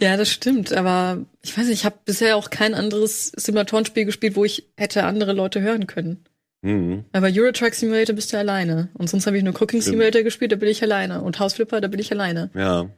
[0.00, 4.36] Ja, das stimmt, aber ich weiß nicht, ich habe bisher auch kein anderes Simulatorenspiel gespielt,
[4.36, 6.24] wo ich hätte andere Leute hören können.
[6.62, 7.04] Mhm.
[7.12, 8.88] Aber Euro Truck Simulator bist du alleine.
[8.94, 9.84] Und sonst habe ich nur Cooking Stimmt.
[9.84, 11.22] Simulator gespielt, da bin ich alleine.
[11.22, 12.50] Und House Flipper, da bin ich alleine.
[12.54, 12.90] Ja.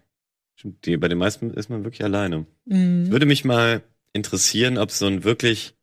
[0.57, 2.47] Stimmt, die, bei den meisten ist man wirklich alleine.
[2.67, 3.11] Mhm.
[3.11, 5.75] Würde mich mal interessieren, ob es so einen wirklich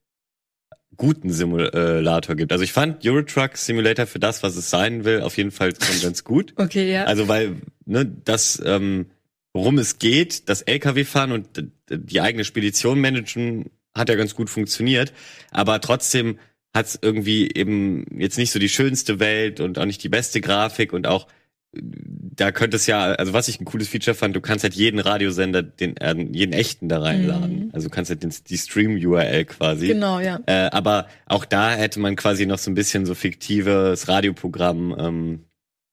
[0.98, 2.52] guten Simulator gibt.
[2.52, 5.72] Also ich fand Euro Truck Simulator für das, was es sein will, auf jeden Fall
[5.80, 6.54] schon ganz gut.
[6.58, 7.04] Okay, ja.
[7.06, 9.06] Also weil ne, das, ähm,
[9.54, 11.48] worum es geht, das LKW-Fahren und
[11.90, 15.14] die eigene Spedition managen, hat ja ganz gut funktioniert.
[15.52, 16.40] Aber trotzdem
[16.78, 20.40] hat es irgendwie eben jetzt nicht so die schönste Welt und auch nicht die beste
[20.42, 21.28] Grafik und auch
[21.74, 25.00] da könnte es ja, also was ich ein cooles Feature fand, du kannst halt jeden
[25.00, 27.72] Radiosender, den äh, jeden echten da reinladen.
[27.74, 29.88] Also du kannst halt den, die Stream-URL quasi.
[29.88, 30.40] genau, ja.
[30.46, 35.40] Äh, aber auch da hätte man quasi noch so ein bisschen so fiktives Radioprogramm ähm,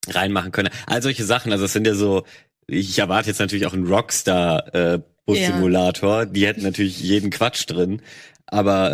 [0.08, 0.70] reinmachen können.
[0.86, 2.24] All solche Sachen, also es sind ja so,
[2.66, 8.02] ich erwarte jetzt natürlich auch einen Rockstar äh, Bus-Simulator, die hätten natürlich jeden Quatsch drin.
[8.46, 8.92] Aber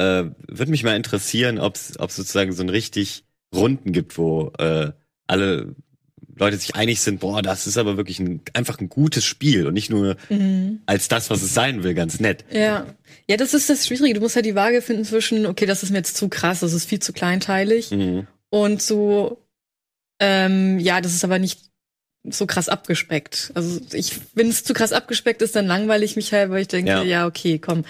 [0.49, 4.93] äh, würde mich mal interessieren, ob es sozusagen so einen richtig Runden gibt, wo äh,
[5.27, 5.75] alle
[6.37, 9.75] Leute sich einig sind, boah, das ist aber wirklich ein, einfach ein gutes Spiel und
[9.75, 10.81] nicht nur Mhm.
[10.87, 12.45] als das, was es sein will, ganz nett.
[12.51, 12.87] Ja.
[13.29, 14.15] Ja, das ist das Schwierige.
[14.15, 16.73] Du musst halt die Waage finden zwischen, okay, das ist mir jetzt zu krass, das
[16.73, 17.91] ist viel zu kleinteilig.
[17.91, 18.27] Mhm.
[18.49, 19.45] Und so,
[20.19, 21.70] ähm, ja, das ist aber nicht
[22.25, 23.51] so krass abgespeckt.
[23.55, 26.69] Also ich, wenn es zu krass abgespeckt ist, dann langweile ich mich halt, weil ich
[26.69, 27.03] denke, Ja.
[27.03, 27.85] ja, okay, komm,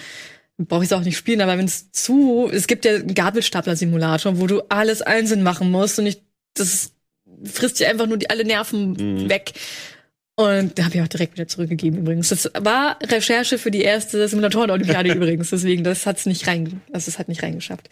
[0.57, 1.41] brauche ich es auch nicht spielen.
[1.41, 5.99] Aber wenn es zu, es gibt ja einen Gabelstapler-Simulator, wo du alles einzeln machen musst
[5.99, 6.21] und ich,
[6.53, 6.91] das
[7.43, 9.29] frisst dir einfach nur die alle Nerven Mhm.
[9.29, 9.53] weg.
[10.35, 12.29] Und da habe ich auch direkt wieder zurückgegeben übrigens.
[12.29, 15.49] Das war Recherche für die erste Simulatoren-Olympiade übrigens.
[15.49, 17.89] Deswegen, das hat's nicht rein, das ist halt nicht reingeschafft.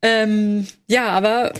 [0.00, 1.52] Ähm, ja, aber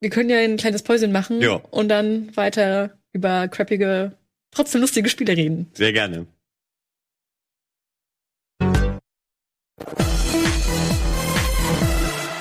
[0.00, 1.56] wir können ja ein kleines Päuschen machen Ja.
[1.70, 4.12] und dann weiter über crappige,
[4.50, 5.70] trotzdem lustige Spiele reden.
[5.72, 6.26] Sehr gerne.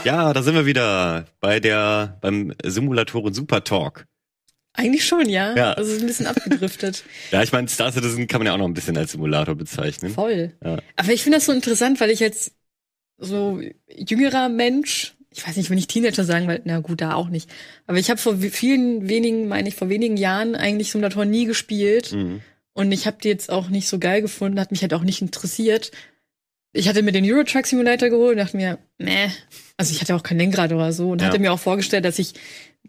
[0.03, 4.05] Ja, da sind wir wieder bei der beim Simulatoren Super Talk.
[4.73, 5.55] Eigentlich schon, ja.
[5.55, 5.73] Ja.
[5.73, 7.03] Also ein bisschen abgedriftet.
[7.31, 10.11] Ja, ich meine, Star Citizen kann man ja auch noch ein bisschen als Simulator bezeichnen.
[10.13, 10.53] Voll.
[10.63, 10.77] Ja.
[10.95, 12.51] Aber ich finde das so interessant, weil ich jetzt
[13.17, 17.27] so jüngerer Mensch, ich weiß nicht, wenn ich Teenager sagen, weil, na gut, da auch
[17.29, 17.49] nicht.
[17.87, 22.13] Aber ich habe vor vielen wenigen, meine ich, vor wenigen Jahren eigentlich Simulatoren nie gespielt.
[22.13, 22.41] Mhm.
[22.73, 25.21] Und ich habe die jetzt auch nicht so geil gefunden, hat mich halt auch nicht
[25.21, 25.91] interessiert.
[26.73, 29.29] Ich hatte mir den Euro Truck Simulator geholt und dachte mir, meh.
[29.77, 31.27] Also ich hatte auch kein Lenkrad oder so und Ja.
[31.27, 32.33] hatte mir auch vorgestellt, dass ich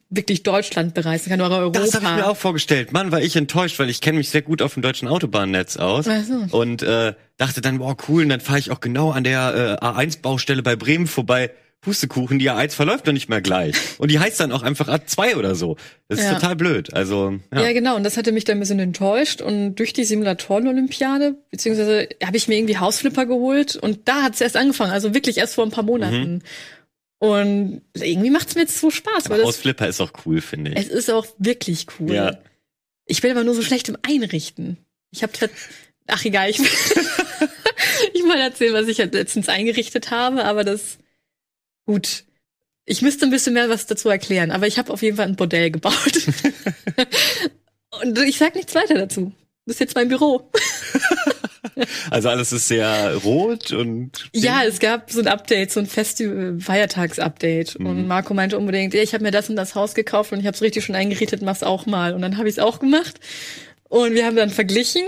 [0.09, 1.81] wirklich Deutschland bereisen kann oder Europa.
[1.81, 2.93] Das habe ich mir auch vorgestellt.
[2.93, 6.07] Mann, war ich enttäuscht, weil ich kenne mich sehr gut auf dem deutschen Autobahnnetz aus.
[6.09, 6.57] Ach so.
[6.57, 9.85] Und äh, dachte dann, boah, cool, und dann fahre ich auch genau an der äh,
[9.85, 11.51] A1-Baustelle bei Bremen vorbei.
[11.81, 13.75] Pustekuchen, die A1 verläuft doch nicht mehr gleich.
[13.99, 15.77] Und die heißt dann auch einfach A2 oder so.
[16.09, 16.35] Das ist Ja.
[16.35, 16.93] total blöd.
[16.95, 17.63] Also, ja.
[17.63, 17.73] Ja.
[17.73, 17.95] genau.
[17.97, 19.41] Und das hatte mich dann ein bisschen enttäuscht.
[19.41, 23.77] Und durch die Simulatoren-Olympiade, beziehungsweise habe ich mir irgendwie Hausflipper geholt.
[23.77, 24.91] Und da hat es erst angefangen.
[24.93, 26.43] Also wirklich erst vor ein paar Monaten.
[27.19, 30.41] Und irgendwie macht es mir jetzt so Spaß, weil Aber das, Hausflipper ist auch cool,
[30.41, 30.79] finde ich.
[30.79, 32.13] es ist auch wirklich cool.
[32.13, 32.39] Ja.
[33.07, 34.77] Ich bin aber nur so schlecht im Einrichten.
[35.13, 35.33] Ich habe
[36.09, 36.59] ach egal, ich,
[38.13, 40.99] ich mal erzählen, was ich letztens eingerichtet habe, aber das
[41.87, 42.25] gut.
[42.85, 45.37] Ich müsste ein bisschen mehr was dazu erklären, aber ich habe auf jeden Fall ein
[45.37, 45.95] Bordell gebaut.
[48.03, 49.33] Und ich sag nichts weiter dazu.
[49.65, 50.51] Das ist jetzt mein Büro.
[52.11, 56.59] Also alles ist sehr rot und Ja, es gab so ein Update, so ein Festival
[56.59, 57.79] Feiertags-Update.
[57.79, 57.87] Mhm.
[57.87, 60.55] Und Marco meinte unbedingt, ich habe mir das und das Haus gekauft und ich habe
[60.55, 62.15] es richtig schon eingerichtet, mach's auch mal.
[62.15, 63.21] Und dann habe ich es auch gemacht.
[63.89, 65.03] Und wir haben dann verglichen.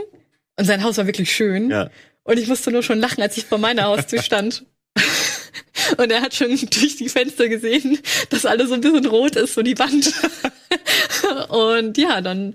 [0.57, 1.71] Und sein Haus war wirklich schön.
[1.71, 1.91] ja.
[2.25, 4.67] Und ich musste nur schon lachen, als ich vor meiner Haustür stand.
[5.97, 7.99] Und er hat schon durch die Fenster gesehen,
[8.31, 10.13] dass alles so ein bisschen rot ist, so die Wand.
[11.49, 12.55] Und ja, dann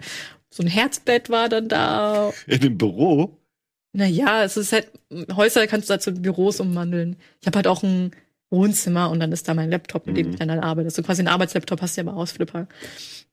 [0.49, 2.31] so ein Herzbett war dann da.
[2.47, 3.37] in dem Büro.
[3.93, 4.87] Naja, es ist halt,
[5.35, 7.15] Häuser kannst du dazu Büros umwandeln.
[7.41, 8.11] Ich habe halt auch ein
[8.49, 10.33] Wohnzimmer und dann ist da mein Laptop, mit dem Mhm.
[10.33, 10.89] ich dann, arbeite.
[10.91, 12.67] So quasi ein Arbeitslaptop hast du ja aber Ausflipper.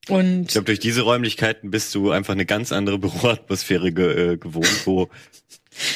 [0.09, 4.37] Und Ich glaube, durch diese Räumlichkeiten bist du einfach eine ganz andere Büroatmosphäre ge äh,
[4.39, 5.09] gewohnt, wo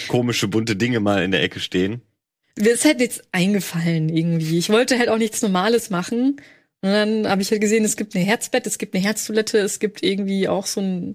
[0.09, 2.03] komische bunte Dinge mal in der Ecke stehen.
[2.59, 4.59] Mir ist halt jetzt eingefallen irgendwie.
[4.59, 6.37] Ich wollte halt auch nichts Normales machen.
[6.83, 9.79] Und dann habe ich halt gesehen, es gibt eine Herzbett, es gibt eine Herztoilette, es
[9.79, 11.14] gibt irgendwie auch so ein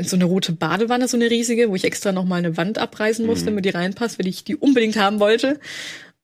[0.00, 3.26] so eine rote Badewanne, so eine riesige, wo ich extra noch mal eine Wand abreißen
[3.26, 3.56] musste, Mhm.
[3.56, 5.58] damit die reinpasst, weil ich die unbedingt haben wollte.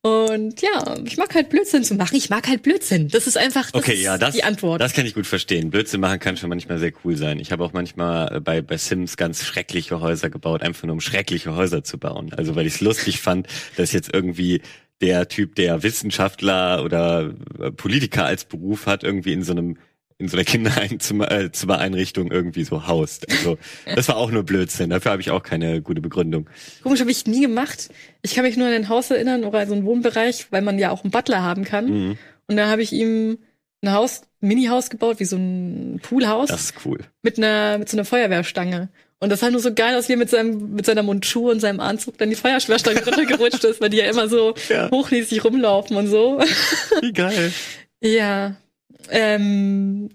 [0.05, 2.15] Und ja, ich mag halt Blödsinn zu machen.
[2.17, 3.09] Ich mag halt Blödsinn.
[3.09, 4.79] Das ist einfach das Okay, ist ja, das, die Antwort.
[4.83, 5.71] das kann ich gut verstehen.
[5.71, 7.39] Blödsinn machen kann schon manchmal sehr cool sein.
[7.41, 11.01] Ich habe auch manchmal äh, bei, bei Sims ganz schreckliche Häuser gebaut, einfach nur um
[11.01, 12.35] schreckliche Häuser zu bauen.
[12.35, 13.47] Also weil ich es lustig fand,
[13.79, 14.61] dass jetzt irgendwie
[15.01, 19.79] der Typ, der Wissenschaftler oder äh, Politiker als Beruf hat, irgendwie in so einem
[20.19, 23.31] in so einer Kindereinzimmereinrichtung irgendwie so haust.
[23.31, 23.59] Also
[23.95, 24.91] das war auch nur Blödsinn.
[24.91, 26.49] Dafür habe ich auch keine gute Begründung.
[26.83, 27.89] Komisch habe ich nie gemacht.
[28.23, 30.91] Ich kann mich nur an ein Haus erinnern oder so einen Wohnbereich, weil man ja
[30.91, 31.87] auch einen Butler haben kann.
[31.87, 33.39] Mhm, Und da habe ich ihm
[33.83, 36.49] ein Haus, Mini-Haus gebaut, wie so ein Poolhaus.
[36.49, 37.01] das ist cool.
[37.23, 38.89] mit einer mit so einer Feuerwehrstange.
[39.21, 41.61] Und das sah nur so geil aus, wie er mit seinem mit seiner Montur und
[41.61, 44.91] seinem Anzug dann die Feuerwehrstange runtergerutscht ist, weil die ja immer so Ja.
[44.91, 46.41] hochnäsig rumlaufen und so.
[47.01, 47.53] Wie geil.
[48.01, 48.57] ja.
[49.11, 50.11] Ähm,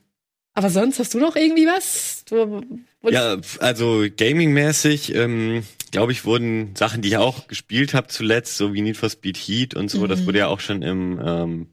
[0.53, 2.23] aber sonst hast du noch irgendwie was?
[2.25, 2.61] Du,
[3.09, 8.73] Ja, also gaming-mäßig, ähm, glaube ich, wurden Sachen, die ich auch gespielt habe zuletzt, so
[8.73, 10.25] wie Need for Speed Heat und so, das Mhm.
[10.27, 11.67] wurde ja auch schon im ähm,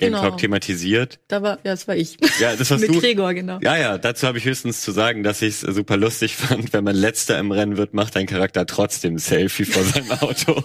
[0.00, 0.22] Game Genau.
[0.22, 1.20] Talk thematisiert.
[1.28, 2.16] Da war, ja, das war ich.
[2.40, 3.00] Ja, das hast mit du.
[3.00, 3.58] Gregor, genau.
[3.62, 6.82] Ja, ja, dazu habe ich höchstens zu sagen, dass ich es super lustig fand, wenn
[6.82, 10.64] man letzter im Rennen wird, macht dein Charakter trotzdem ein Selfie vor seinem Auto.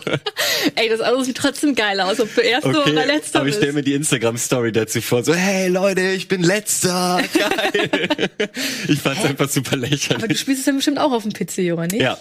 [0.76, 3.60] Ey, das Auto sieht trotzdem geil aus, ob du erster oder letzter aber ich bist.
[3.60, 8.10] stelle mir die Instagram-Story dazu vor, so, hey Leute, ich bin letzter, geil.
[8.88, 9.28] ich fand's Hä?
[9.28, 10.40] einfach super aber du lächerlich.
[10.40, 12.02] spielst es ja bestimmt auch auf dem PC, oder nicht?
[12.02, 12.18] Ja,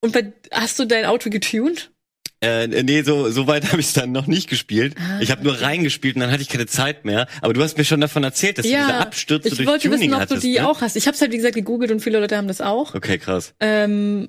[0.00, 1.90] Und bei, hast du dein Auto getuned?
[2.40, 4.94] Äh, nee, so, so weit habe ich dann noch nicht gespielt.
[4.98, 7.26] Ah, ich habe nur reingespielt und dann hatte ich keine Zeit mehr.
[7.40, 10.00] Aber du hast mir schon davon erzählt, dass du diese Abstürze ich durch wollte Tuning
[10.00, 10.44] wissen, ob hattest.
[10.44, 10.68] du die ne?
[10.68, 10.96] auch hast.
[10.96, 12.94] Ich habe halt wie gesagt gegoogelt und viele Leute haben das auch.
[12.94, 13.54] Okay, krass.
[13.60, 14.28] Ähm,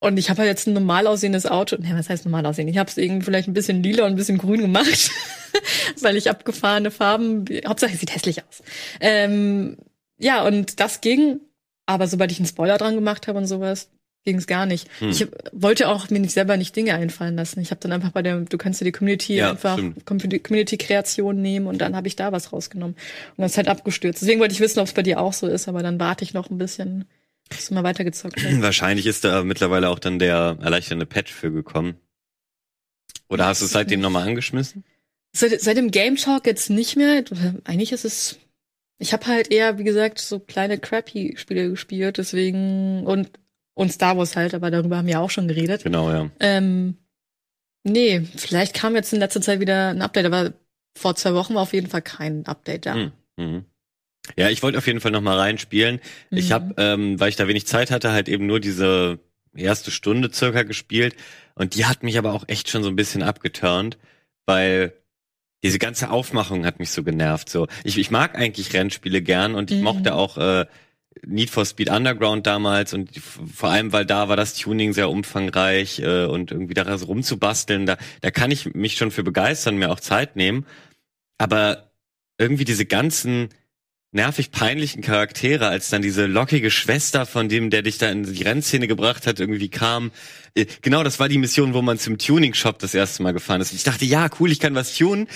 [0.00, 1.76] und ich habe halt jetzt ein normal aussehendes Auto.
[1.76, 2.68] Ne, was heißt normal aussehen?
[2.68, 5.10] Ich habe es irgendwie vielleicht ein bisschen lila und ein bisschen grün gemacht,
[6.00, 7.46] weil ich abgefahrene Farben.
[7.66, 8.62] Hauptsache es sieht hässlich aus.
[9.00, 9.76] Ähm,
[10.18, 11.40] ja, und das ging.
[11.86, 13.88] Aber sobald ich einen Spoiler dran gemacht habe und sowas,
[14.28, 14.88] ging es gar nicht.
[14.98, 15.08] Hm.
[15.08, 17.60] Ich wollte auch mir nicht selber nicht Dinge einfallen lassen.
[17.60, 19.80] Ich habe dann einfach bei der, du kannst ja die Community Ja, einfach.
[20.04, 22.94] Community-Kreation nehmen und dann habe ich da was rausgenommen.
[22.94, 24.20] Und das ist halt abgestürzt.
[24.20, 26.34] Deswegen wollte ich wissen, ob es bei dir auch so ist, aber dann warte ich
[26.34, 27.06] noch ein bisschen,
[27.48, 28.60] bis du mal weitergezockt hast.
[28.62, 31.94] Wahrscheinlich ist da mittlerweile auch dann der erleichternde Patch für gekommen.
[33.30, 34.84] Oder hast du es seitdem nochmal angeschmissen?
[35.32, 37.24] Seit, seit dem Game Talk jetzt nicht mehr.
[37.64, 38.38] Eigentlich ist es.
[38.98, 43.30] Ich habe halt eher, wie gesagt, so kleine crappy Spiele gespielt, deswegen und
[43.78, 45.84] und Star Wars halt, aber darüber haben wir auch schon geredet.
[45.84, 46.28] Genau, ja.
[46.40, 46.96] Ähm,
[47.84, 50.52] nee, vielleicht kam jetzt in letzter Zeit wieder ein Update, aber
[50.96, 52.94] vor zwei Wochen war auf jeden Fall kein Update da.
[52.94, 53.64] Hm, mhm.
[54.36, 56.00] Ja, ich wollte auf jeden Fall noch mal reinspielen.
[56.30, 56.38] Mhm.
[56.38, 59.20] Ich habe, ähm, weil ich da wenig Zeit hatte, halt eben nur diese
[59.54, 61.14] erste Stunde circa gespielt
[61.54, 63.96] und die hat mich aber auch echt schon so ein bisschen abgeturnt,
[64.44, 64.92] weil
[65.62, 67.48] diese ganze Aufmachung hat mich so genervt.
[67.48, 69.84] So, ich, ich mag eigentlich Rennspiele gern und ich mhm.
[69.84, 70.66] mochte auch äh,
[71.26, 76.00] Need for Speed Underground damals und vor allem, weil da war das Tuning sehr umfangreich
[76.00, 80.00] äh, und irgendwie da rumzubasteln, da, da kann ich mich schon für begeistern, mir auch
[80.00, 80.66] Zeit nehmen.
[81.38, 81.90] Aber
[82.38, 83.48] irgendwie diese ganzen
[84.10, 88.42] nervig peinlichen Charaktere, als dann diese lockige Schwester von dem, der dich da in die
[88.42, 90.12] Rennszene gebracht hat, irgendwie kam.
[90.54, 93.72] Äh, genau, das war die Mission, wo man zum Tuning-Shop das erste Mal gefahren ist.
[93.72, 95.28] Und ich dachte, ja, cool, ich kann was tunen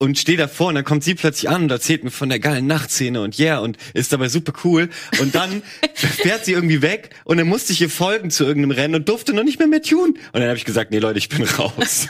[0.00, 2.66] und stehe davor und dann kommt sie plötzlich an und erzählt mir von der geilen
[2.66, 4.88] Nachtszene und yeah und ist dabei super cool
[5.20, 5.62] und dann
[5.94, 9.34] fährt sie irgendwie weg und dann musste ich ihr folgen zu irgendeinem Rennen und durfte
[9.34, 12.08] noch nicht mehr mehr tun und dann habe ich gesagt, nee Leute, ich bin raus.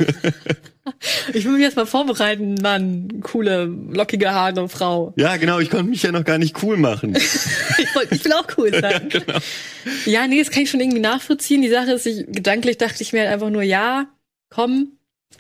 [1.35, 5.13] ich will mich erst mal vorbereiten, Mann, coole lockige Haare Frau.
[5.17, 7.17] Ja, genau, ich konnte mich ja noch gar nicht cool machen.
[7.17, 9.09] ich, wollt, ich will auch cool sein.
[9.13, 9.39] Ja, genau.
[10.07, 11.61] ja, nee, das kann ich schon irgendwie nachvollziehen.
[11.61, 14.07] Die Sache ist, ich gedanklich dachte ich mir halt einfach nur ja,
[14.49, 14.93] komm,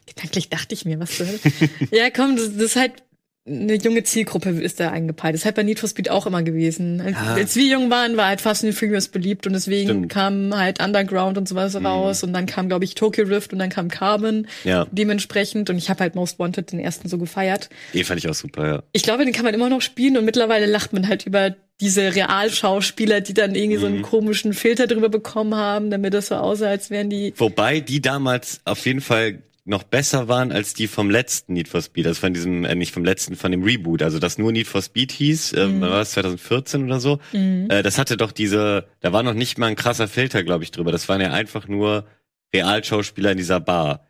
[0.07, 1.39] Gedanklich dachte ich mir, was soll
[1.91, 3.03] Ja, komm, das, das ist halt
[3.47, 5.35] eine junge Zielgruppe ist da eingepeilt.
[5.35, 7.03] Das ist halt bei Need for Speed auch immer gewesen.
[7.05, 7.35] Ja.
[7.35, 10.09] Als wir jung waren, war halt Fast and Furious beliebt und deswegen Stimmt.
[10.11, 11.87] kam halt Underground und sowas mhm.
[11.87, 14.87] raus und dann kam, glaube ich, Tokyo Rift und dann kam Carbon ja.
[14.93, 17.71] dementsprechend und ich habe halt Most Wanted den ersten so gefeiert.
[17.95, 18.83] Den fand ich auch super, ja.
[18.93, 22.15] Ich glaube, den kann man immer noch spielen und mittlerweile lacht man halt über diese
[22.15, 23.81] Realschauspieler, die dann irgendwie mhm.
[23.81, 24.03] so einen mhm.
[24.03, 27.33] komischen Filter drüber bekommen haben, damit das so aussah, als wären die.
[27.39, 31.83] Wobei die damals auf jeden Fall noch besser waren als die vom letzten Need for
[31.83, 34.67] Speed, also von diesem, äh, nicht vom letzten, von dem Reboot, also das nur Need
[34.67, 35.81] for Speed hieß, äh, mhm.
[35.83, 37.69] war das 2014 oder so, mhm.
[37.71, 40.71] äh, das hatte doch diese, da war noch nicht mal ein krasser Filter, glaube ich,
[40.71, 42.07] drüber, das waren ja einfach nur
[42.53, 44.07] Realschauspieler in dieser Bar.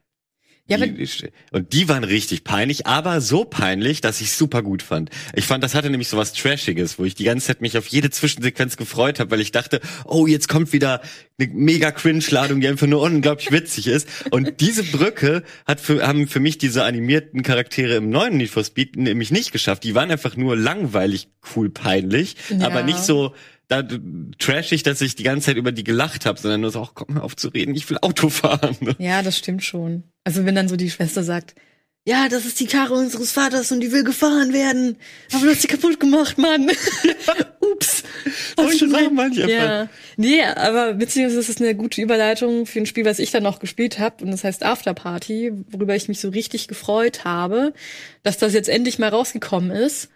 [0.71, 1.09] Ja, die,
[1.51, 5.11] und die waren richtig peinlich, aber so peinlich, dass ich super gut fand.
[5.35, 7.89] Ich fand, das hatte nämlich so was Trashiges, wo ich die ganze Zeit mich auf
[7.89, 11.01] jede Zwischensequenz gefreut habe, weil ich dachte, oh, jetzt kommt wieder
[11.41, 14.09] eine mega Cringe-Ladung, die einfach nur unglaublich witzig ist.
[14.31, 18.63] Und diese Brücke hat für, haben für mich diese animierten Charaktere im neuen Need for
[18.63, 19.83] Speed nämlich nicht geschafft.
[19.83, 22.65] Die waren einfach nur langweilig, cool, peinlich, ja.
[22.65, 23.35] aber nicht so
[23.71, 23.87] da
[24.39, 27.19] trashig, dass ich die ganze Zeit über die gelacht habe, sondern nur so, ach, komm
[27.19, 28.77] auf zu reden, ich will Auto fahren.
[28.99, 30.03] Ja, das stimmt schon.
[30.25, 31.55] Also wenn dann so die Schwester sagt,
[32.05, 34.97] ja, das ist die Karre unseres Vaters und die will gefahren werden.
[35.33, 36.71] Aber du hast sie kaputt gemacht, Mann.
[37.61, 38.03] Ups.
[38.57, 39.89] Solche Sachen manche Ja.
[40.17, 43.61] Nee, aber beziehungsweise ist es eine gute Überleitung für ein Spiel, was ich dann noch
[43.61, 44.25] gespielt habe.
[44.25, 47.73] Und das heißt Afterparty, worüber ich mich so richtig gefreut habe,
[48.23, 50.09] dass das jetzt endlich mal rausgekommen ist.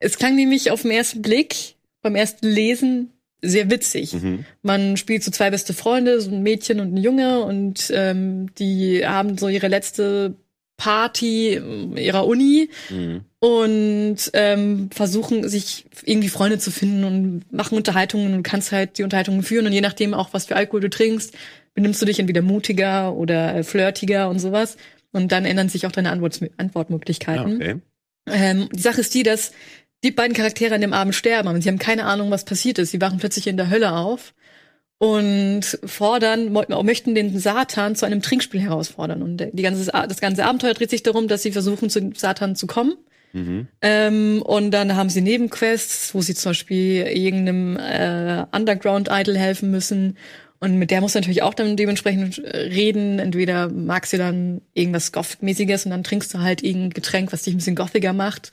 [0.00, 4.12] Es klang nämlich auf den ersten Blick beim ersten Lesen sehr witzig.
[4.12, 4.44] Mhm.
[4.62, 9.06] Man spielt so zwei beste Freunde, so ein Mädchen und ein Junge und ähm, die
[9.06, 10.34] haben so ihre letzte
[10.76, 11.60] Party
[11.96, 13.20] ihrer Uni mhm.
[13.38, 19.02] und ähm, versuchen sich irgendwie Freunde zu finden und machen Unterhaltungen und kannst halt die
[19.02, 21.34] Unterhaltungen führen und je nachdem auch was für Alkohol du trinkst,
[21.74, 24.78] benimmst du dich entweder mutiger oder flirtiger und sowas
[25.12, 27.56] und dann ändern sich auch deine Antwort Antwortmöglichkeiten.
[27.56, 27.76] Okay.
[28.26, 29.52] Ähm, die Sache ist die, dass
[30.02, 32.90] die beiden Charaktere an dem Abend sterben, aber sie haben keine Ahnung, was passiert ist.
[32.90, 34.34] Sie wachen plötzlich in der Hölle auf
[34.98, 39.22] und fordern, möchten den Satan zu einem Trinkspiel herausfordern.
[39.22, 42.66] Und die ganze, das ganze Abenteuer dreht sich darum, dass sie versuchen, zu Satan zu
[42.66, 42.94] kommen.
[43.32, 43.68] Mhm.
[43.80, 50.18] Ähm, und dann haben sie Nebenquests, wo sie zum Beispiel irgendeinem äh, Underground-Idol helfen müssen.
[50.58, 53.18] Und mit der muss natürlich auch dann dementsprechend äh, reden.
[53.18, 57.54] Entweder magst du dann irgendwas Gothic-mäßiges und dann trinkst du halt irgendein Getränk, was dich
[57.54, 58.50] ein bisschen gothiger macht.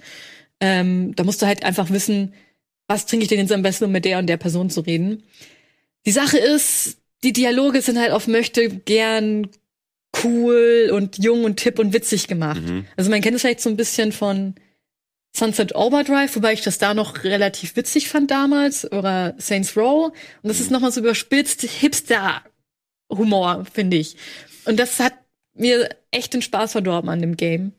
[0.60, 2.34] Ähm, da musst du halt einfach wissen,
[2.88, 5.24] was trinke ich denn jetzt am besten, um mit der und der Person zu reden.
[6.06, 9.50] Die Sache ist, die Dialoge sind halt auf möchte gern
[10.24, 12.62] cool und jung und tipp und witzig gemacht.
[12.62, 12.86] Mhm.
[12.96, 14.56] Also man kennt es vielleicht so ein bisschen von
[15.36, 20.12] Sunset Overdrive, wobei ich das da noch relativ witzig fand damals, oder Saints Row.
[20.41, 20.63] Und das mhm.
[20.63, 24.15] ist nochmal so überspitzt Hipster-Humor, finde ich.
[24.65, 25.13] Und das hat
[25.54, 27.74] mir echt den Spaß verdorben an dem Game.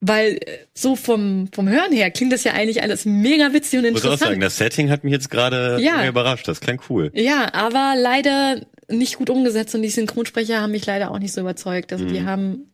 [0.00, 3.84] Weil äh, so vom, vom Hören her klingt das ja eigentlich alles mega witzig und
[3.84, 4.14] interessant.
[4.14, 6.06] Ich muss auch sagen, das Setting hat mich jetzt gerade ja.
[6.06, 6.48] überrascht.
[6.48, 7.10] Das klingt cool.
[7.14, 11.40] Ja, aber leider nicht gut umgesetzt und die Synchronsprecher haben mich leider auch nicht so
[11.40, 11.92] überzeugt.
[11.92, 12.08] Also mhm.
[12.08, 12.72] die haben,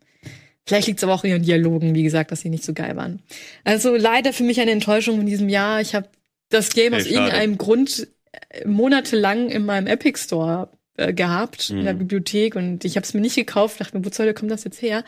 [0.64, 2.96] vielleicht liegt es aber auch in ihren Dialogen, wie gesagt, dass sie nicht so geil
[2.96, 3.22] waren.
[3.64, 5.80] Also leider für mich eine Enttäuschung in diesem Jahr.
[5.80, 6.08] Ich habe
[6.48, 7.16] das Game hey, aus schade.
[7.16, 8.06] irgendeinem Grund
[8.50, 11.78] äh, monatelang in meinem Epic Store äh, gehabt, mhm.
[11.78, 11.98] in der mhm.
[11.98, 13.80] Bibliothek und ich habe es mir nicht gekauft.
[13.80, 15.04] Dachte mir, wo soll kommt das jetzt her?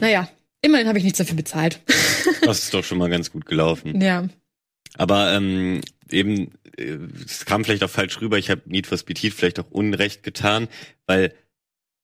[0.00, 0.28] Naja,
[0.62, 1.80] Immerhin habe ich nichts dafür bezahlt.
[2.42, 4.00] das ist doch schon mal ganz gut gelaufen.
[4.00, 4.28] Ja.
[4.96, 5.80] Aber ähm,
[6.10, 8.38] eben, äh, es kam vielleicht auch falsch rüber.
[8.38, 10.68] Ich habe Need for Speed Heat vielleicht auch Unrecht getan,
[11.06, 11.34] weil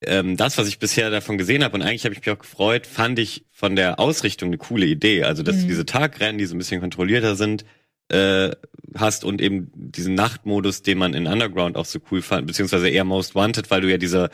[0.05, 2.86] ähm, das, was ich bisher davon gesehen habe, und eigentlich habe ich mich auch gefreut,
[2.86, 5.24] fand ich von der Ausrichtung eine coole Idee.
[5.24, 5.68] Also, dass mhm.
[5.68, 7.64] diese Tagrennen, die so ein bisschen kontrollierter sind,
[8.09, 8.50] äh,
[8.96, 13.05] hast und eben diesen Nachtmodus, den man in Underground auch so cool fand, beziehungsweise eher
[13.05, 14.30] Most Wanted, weil du ja diese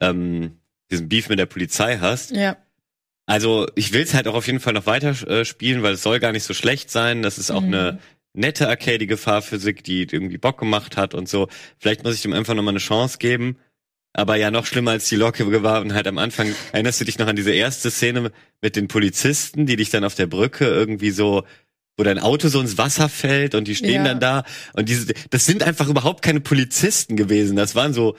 [0.00, 0.58] ähm,
[0.90, 2.30] diesen Beef mit der Polizei hast.
[2.30, 2.56] Ja.
[3.26, 6.02] Also ich will es halt auch auf jeden Fall noch weiter äh, spielen, weil es
[6.02, 7.22] soll gar nicht so schlecht sein.
[7.22, 7.74] Das ist auch Mhm.
[7.74, 7.98] eine
[8.34, 11.48] nette arcadige Fahrphysik, die irgendwie Bock gemacht hat und so.
[11.78, 13.56] Vielleicht muss ich dem einfach nochmal eine Chance geben.
[14.12, 17.18] Aber ja, noch schlimmer als die Locke war und halt am Anfang, erinnerst du dich
[17.18, 18.30] noch an diese erste Szene
[18.62, 21.44] mit den Polizisten, die dich dann auf der Brücke irgendwie so,
[21.98, 24.14] wo dein Auto so ins Wasser fällt und die stehen Ja.
[24.14, 27.56] dann da und diese, das sind einfach überhaupt keine Polizisten gewesen.
[27.56, 28.16] Das waren so,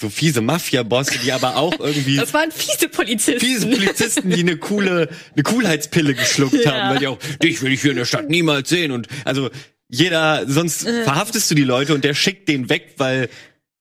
[0.00, 3.38] so fiese Mafia-Bosse, die aber auch irgendwie Das waren fiese Polizisten.
[3.40, 6.72] fiese Polizisten, die eine coole, eine Coolheitspille geschluckt Ja.
[6.72, 9.50] haben, weil die auch, dich will ich hier in der Stadt niemals sehen und also
[9.88, 11.02] jeder, sonst Äh.
[11.04, 13.28] verhaftest du die Leute und der schickt den weg, weil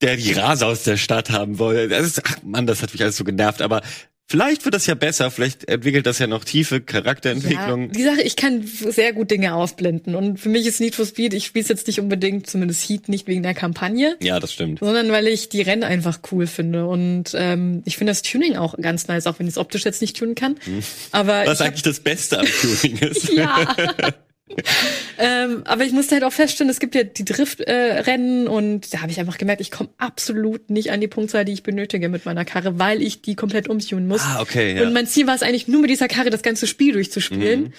[0.02, 1.88] der die Rase aus der Stadt haben wollte.
[1.90, 3.82] Das ist, ach Mann, das hat mich alles so genervt, aber
[4.30, 7.92] vielleicht wird das ja besser, vielleicht entwickelt das ja noch tiefe Ja, Charakterentwicklung.
[7.92, 10.16] die Sache, ich kann sehr gut Dinge ausblenden.
[10.16, 13.10] Und für mich ist Need for Speed, ich spiele es jetzt nicht unbedingt, zumindest Heat
[13.10, 14.80] nicht wegen der Kampagne, Ja, das stimmt.
[14.80, 16.86] sondern weil ich die Rennen einfach cool finde.
[16.86, 20.02] Und ähm, ich finde das Tuning auch ganz nice, auch wenn ich es optisch jetzt
[20.02, 20.56] nicht tunen kann.
[21.12, 21.48] Aber Mhm.
[21.48, 23.30] Was ich hab, eigentlich das Beste am Tuning ist.
[23.34, 23.76] ja.
[25.18, 29.02] ähm, aber ich musste halt auch feststellen, es gibt ja die Driftrennen äh, und da
[29.02, 32.26] habe ich einfach gemerkt, ich komme absolut nicht an die Punktzahl, die ich benötige mit
[32.26, 34.22] meiner Karre, weil ich die komplett umtunen muss.
[34.22, 34.84] Ah, okay, ja.
[34.84, 37.62] Und mein Ziel war es eigentlich nur mit dieser Karre das ganze Spiel durchzuspielen.
[37.62, 37.74] Mhm.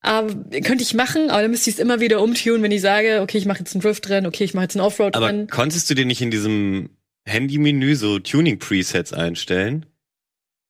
[0.00, 3.22] Aber könnte ich machen, aber dann müsste ich es immer wieder umtunen, wenn ich sage,
[3.22, 5.48] okay, ich mache jetzt ein Driftrennen, okay, ich mache jetzt ein Aber Offroad-Rennen.
[5.48, 6.90] konntest du dir nicht in diesem
[7.24, 9.86] Handy-Menü so Tuning-Presets einstellen?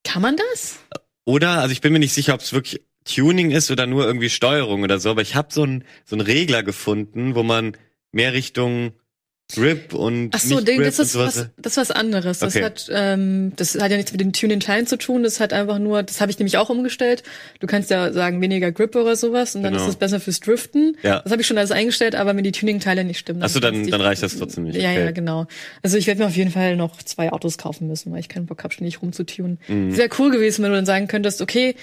[0.04, 0.78] Kann man das?
[1.24, 4.30] Oder, also ich bin mir nicht sicher, ob es wirklich Tuning ist oder nur irgendwie
[4.30, 7.76] Steuerung oder so, aber ich habe so einen so einen Regler gefunden, wo man
[8.12, 8.92] mehr Richtung
[9.54, 12.38] Grip und Ach so, Ding, das ist was, das ist was anderes.
[12.38, 12.64] Das Okay.
[12.64, 15.22] hat, ähm, das hat ja nichts mit den Tuning-Teilen zu tun.
[15.22, 17.22] Das hat einfach nur, das habe ich nämlich auch umgestellt.
[17.60, 19.84] Du kannst ja sagen weniger Grip oder sowas und dann Genau.
[19.84, 20.96] ist es besser fürs Driften.
[21.02, 21.20] Ja.
[21.20, 23.42] Das habe ich schon alles eingestellt, aber wenn die Tuning-Teile nicht stimmen.
[23.42, 24.76] Ach so, dann- kannst du- dann reicht das trotzdem nicht.
[24.80, 25.04] Ja, Okay.
[25.04, 25.46] ja, genau.
[25.82, 28.46] Also ich werde mir auf jeden Fall noch zwei Autos kaufen müssen, weil ich keinen
[28.46, 29.58] Bock habe, ständig rumzutunen.
[29.68, 29.94] Mhm.
[29.94, 31.74] Wäre cool gewesen, wenn du dann sagen könntest, okay,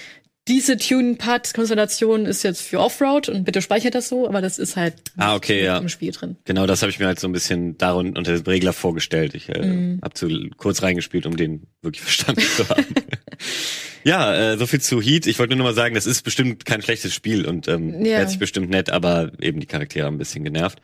[0.48, 4.94] diese Tune-Part-Konstellation ist jetzt für Offroad und bitte speichert das so, aber das ist halt
[5.16, 5.78] Ah, okay, ja.
[5.78, 6.36] im Spiel drin.
[6.44, 9.34] Genau, das habe ich mir halt so ein bisschen darun unter dem Regler vorgestellt.
[9.34, 10.00] Ich äh, Mhm.
[10.02, 12.84] hab zu kurz reingespielt, um den wirklich verstanden zu haben.
[14.04, 15.26] ja, äh, so viel zu Heat.
[15.26, 18.18] Ich wollte nur noch mal sagen, das ist bestimmt kein schlechtes Spiel und ähm, Ja.
[18.18, 20.80] hört sich bestimmt nett, aber eben die Charaktere haben ein bisschen genervt.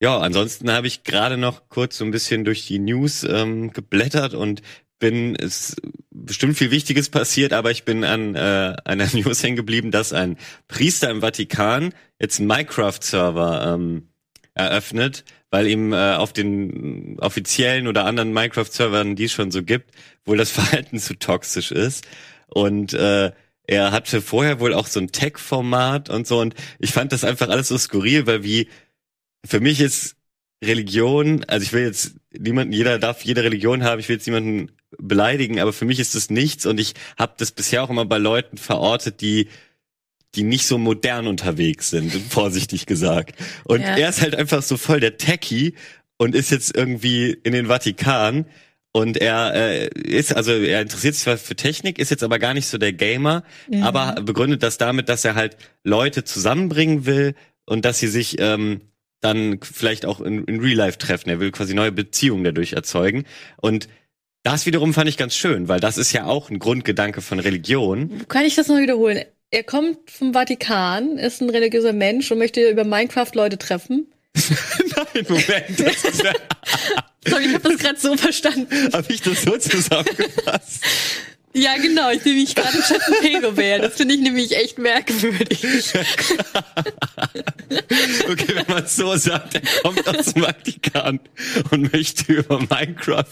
[0.00, 4.34] Ja, ansonsten habe ich gerade noch kurz so ein bisschen durch die News ähm, geblättert
[4.34, 4.62] und
[4.98, 5.76] bin es
[6.24, 10.36] bestimmt viel Wichtiges passiert, aber ich bin an äh, einer News hängen geblieben, dass ein
[10.68, 14.08] Priester im Vatikan jetzt Minecraft-Server ähm,
[14.54, 19.90] eröffnet, weil ihm äh, auf den offiziellen oder anderen Minecraft-Servern, die es schon so gibt,
[20.24, 22.06] wohl das Verhalten zu toxisch ist.
[22.46, 23.32] Und äh,
[23.64, 26.40] er hatte vorher wohl auch so ein Tech-Format und so.
[26.40, 28.68] Und ich fand das einfach alles so skurril, weil wie
[29.44, 30.16] für mich ist
[30.62, 34.70] Religion, also ich will jetzt niemanden, jeder darf jede Religion haben, ich will jetzt niemanden
[34.98, 38.18] beleidigen, aber für mich ist das nichts und ich habe das bisher auch immer bei
[38.18, 39.48] Leuten verortet, die
[40.34, 43.38] die nicht so modern unterwegs sind, vorsichtig gesagt.
[43.64, 43.96] Und Ja.
[43.98, 45.74] er ist halt einfach so voll der Techie
[46.16, 48.46] und ist jetzt irgendwie in den Vatikan
[48.92, 52.54] und er äh, ist, also er interessiert sich zwar für Technik, ist jetzt aber gar
[52.54, 53.82] nicht so der Gamer, Mhm.
[53.82, 57.34] aber begründet das damit, dass er halt Leute zusammenbringen will
[57.66, 58.80] und dass sie sich ähm,
[59.20, 61.28] dann vielleicht auch in, in Real Life treffen.
[61.28, 63.24] Er will quasi neue Beziehungen dadurch erzeugen.
[63.58, 63.86] Und
[64.42, 68.26] das wiederum fand ich ganz schön, weil das ist ja auch ein Grundgedanke von Religion.
[68.28, 69.24] Kann ich das noch wiederholen?
[69.50, 74.10] Er kommt vom Vatikan, ist ein religiöser Mensch und möchte über Minecraft Leute treffen.
[74.34, 76.22] Nein, Moment, das ist,
[77.26, 78.66] Sorry, ich habe das gerade so verstanden.
[78.92, 80.82] habe ich das so zusammengefasst?
[81.54, 82.10] Ja, genau.
[82.10, 83.80] Ich nehme mich gerade Chat ein Pego-Bär.
[83.80, 85.62] Das finde ich nämlich echt merkwürdig.
[88.28, 91.20] Okay, wenn man es so sagt, er kommt aus dem Vatikan
[91.70, 93.24] und möchte über Minecraft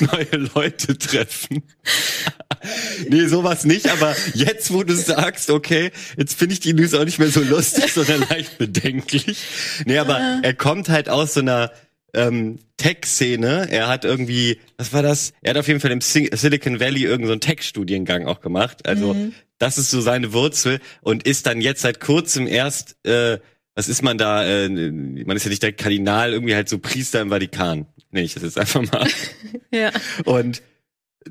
[0.00, 1.62] neue Leute treffen.
[3.08, 7.04] Nee, sowas nicht, aber jetzt, wo du sagst, okay, jetzt finde ich die News auch
[7.04, 9.36] nicht mehr so lustig, sondern leicht bedenklich.
[9.84, 11.70] Nee, aber er kommt halt aus so einer
[12.16, 13.68] ähm, Tech-Szene.
[13.70, 15.32] Er hat irgendwie, was war das?
[15.42, 18.86] Er hat auf jeden Fall im Sil- Silicon Valley irgendeinen so Tech-Studiengang auch gemacht.
[18.88, 19.14] Also
[19.58, 23.38] das ist so seine Wurzel und ist dann jetzt seit kurzem erst, äh,
[23.74, 24.44] was ist man da?
[24.44, 27.86] Äh, man ist ja nicht der Kardinal, irgendwie halt so Priester im Vatikan.
[28.10, 29.06] Nenne ich das jetzt einfach mal.
[29.72, 29.90] Ja.
[30.24, 30.62] Und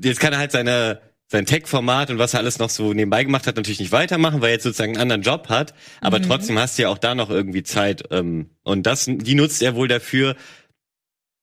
[0.02, 3.48] jetzt kann er halt seine sein Tech-Format und was er alles noch so nebenbei gemacht
[3.48, 5.74] hat, natürlich nicht weitermachen, weil er jetzt sozusagen einen anderen Job hat.
[6.00, 8.04] Aber trotzdem hast du ja auch da noch irgendwie Zeit.
[8.12, 10.36] Ähm, und das, die nutzt er wohl dafür,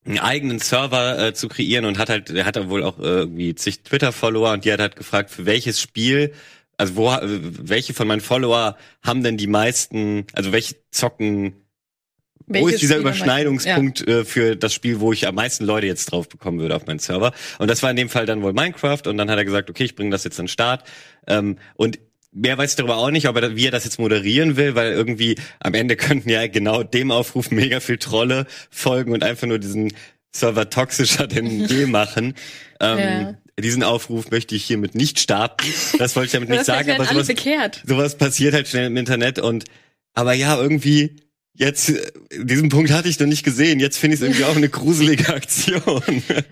[0.05, 3.55] einen eigenen Server äh, zu kreieren und hat halt, er hat wohl auch äh, irgendwie
[3.55, 6.33] zig Twitter-Follower und die hat halt gefragt, für welches Spiel
[6.77, 11.63] also wo, welche von meinen Follower haben denn die meisten, also welche zocken
[12.45, 15.87] wo Welches ist dieser Spiel Überschneidungspunkt äh, für das Spiel, wo ich am meisten Leute
[15.87, 17.31] jetzt drauf bekommen würde auf meinen Server?
[17.57, 19.85] Und das war in dem Fall dann wohl Minecraft und dann hat er gesagt, okay,
[19.85, 20.83] ich bringe das jetzt an den Start.
[21.25, 21.99] Ähm, und
[22.33, 24.91] mehr weiß ich darüber auch nicht, ob er, wie er das jetzt moderieren will, weil
[24.91, 29.59] irgendwie am Ende könnten ja genau dem Aufruf mega viel Trolle folgen und einfach nur
[29.59, 29.93] diesen
[30.35, 32.33] Server toxischer denn je machen.
[32.79, 33.37] Ähm, Ja.
[33.59, 35.67] Diesen Aufruf möchte ich hiermit nicht starten.
[35.99, 37.27] Das wollte ich damit nicht sagen, wir aber sowas,
[37.85, 39.65] sowas passiert halt schnell im Internet und
[40.15, 41.17] aber ja, irgendwie
[41.53, 41.93] jetzt
[42.35, 43.79] diesen Punkt hatte ich noch nicht gesehen.
[43.79, 46.01] Jetzt finde ich es irgendwie auch eine gruselige Aktion.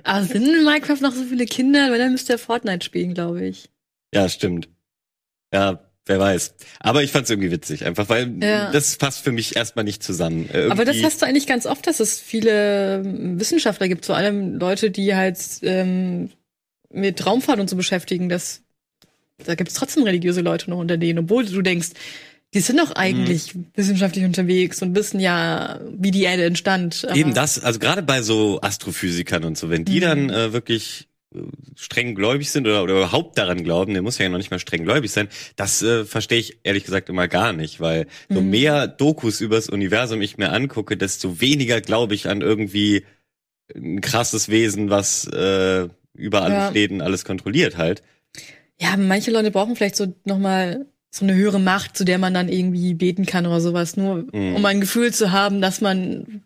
[0.04, 1.90] Aber sind in Minecraft noch so viele Kinder?
[1.90, 3.70] Weil dann müsste er Fortnite spielen, glaube ich.
[4.14, 4.70] ja, stimmt.
[5.54, 6.56] Ja, wer weiß.
[6.80, 8.72] Aber ich fand es irgendwie witzig, einfach weil Ja.
[8.72, 10.50] das passt für mich erstmal nicht zusammen.
[10.52, 14.06] Äh, Aber das irgendwie- hast du eigentlich ganz oft, dass es viele ähm, Wissenschaftler gibt,
[14.06, 16.30] vor allem Leute, die halt ähm,
[16.92, 18.30] mit Raumfahrt und so beschäftigen.
[18.30, 18.62] Das,
[19.46, 21.90] da gibt es trotzdem religiöse Leute noch unter denen, obwohl du denkst,
[22.54, 23.68] die sind doch eigentlich Mhm.
[23.76, 27.08] wissenschaftlich unterwegs und wissen ja, wie die Erde entstand.
[27.14, 30.02] Eben das, also gerade bei so Astrophysikern und so, wenn die Mhm.
[30.02, 31.08] dann äh, wirklich
[31.76, 34.84] streng gläubig sind oder, oder überhaupt daran glauben, der muss ja noch nicht mal streng
[34.84, 38.50] gläubig sein, das äh, verstehe ich ehrlich gesagt immer gar nicht, weil so Mhm.
[38.50, 43.06] mehr Dokus übers Universum ich mir angucke, desto weniger glaube ich an irgendwie
[43.74, 46.68] ein krasses Wesen, was äh, über alle Ja.
[46.92, 48.04] und alles kontrolliert halt.
[48.80, 52.50] Ja, manche Leute brauchen vielleicht so nochmal so eine höhere Macht, zu der man dann
[52.50, 54.56] irgendwie beten kann oder sowas, nur Mhm.
[54.56, 56.44] um ein Gefühl zu haben, dass man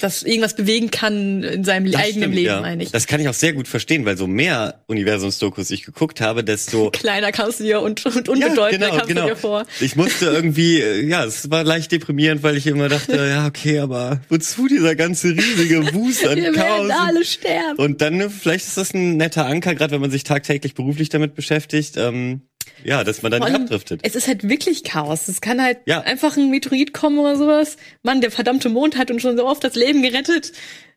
[0.00, 2.60] dass irgendwas bewegen kann in seinem Das eigenen stimmt, Leben, ja.
[2.60, 2.90] meine ich.
[2.90, 6.90] Das kann ich auch sehr gut verstehen, weil so mehr Universumsdokus ich geguckt habe, desto
[6.92, 9.22] Kleiner kamst du dir und, und unbedeutender genau, kamst genau.
[9.22, 9.64] du dir vor.
[9.80, 13.78] Ich musste irgendwie, äh, ja, es war leicht deprimierend, weil ich immer dachte, ja, okay,
[13.78, 16.88] aber wozu dieser ganze riesige Wust an Wir Chaos?
[16.88, 17.78] werden alle sterben.
[17.78, 21.08] Und dann, ne, vielleicht ist das ein netter Anker, gerade wenn man sich tagtäglich beruflich
[21.10, 22.42] damit beschäftigt, ähm,
[22.84, 24.00] ja, dass man dann nicht abdriftet.
[24.02, 25.28] Es ist halt wirklich Chaos.
[25.28, 26.00] Es kann halt Ja.
[26.02, 27.76] einfach ein Meteorit kommen oder sowas.
[28.02, 30.52] Mann, der verdammte Mond hat uns schon so oft das Leben gerettet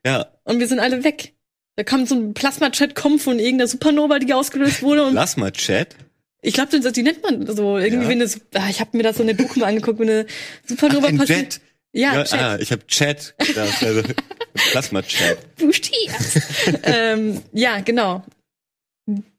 [0.05, 1.34] Ja, und wir sind alle weg.
[1.75, 5.51] Da kommt so ein Plasma-Chat kommen von irgendeiner Supernova, die ausgelöst wurde und lass mal
[5.51, 5.95] Chat.
[6.41, 8.09] Ich glaube, das die nennt man so irgendwie, Ja.
[8.09, 8.39] wenn es.
[8.53, 10.25] Ah, ich habe mir das so eine Doku mal angeguckt, wenn eine
[10.65, 11.39] Supernova Ein passiert.
[11.55, 11.61] Jet.
[11.91, 12.39] Ja, Chat.
[12.39, 14.03] Ah, ich habe Chat gedacht, also
[14.71, 15.55] Plasma-Chat.
[15.57, 16.39] Bustiers.
[16.84, 18.23] ähm, ja, genau.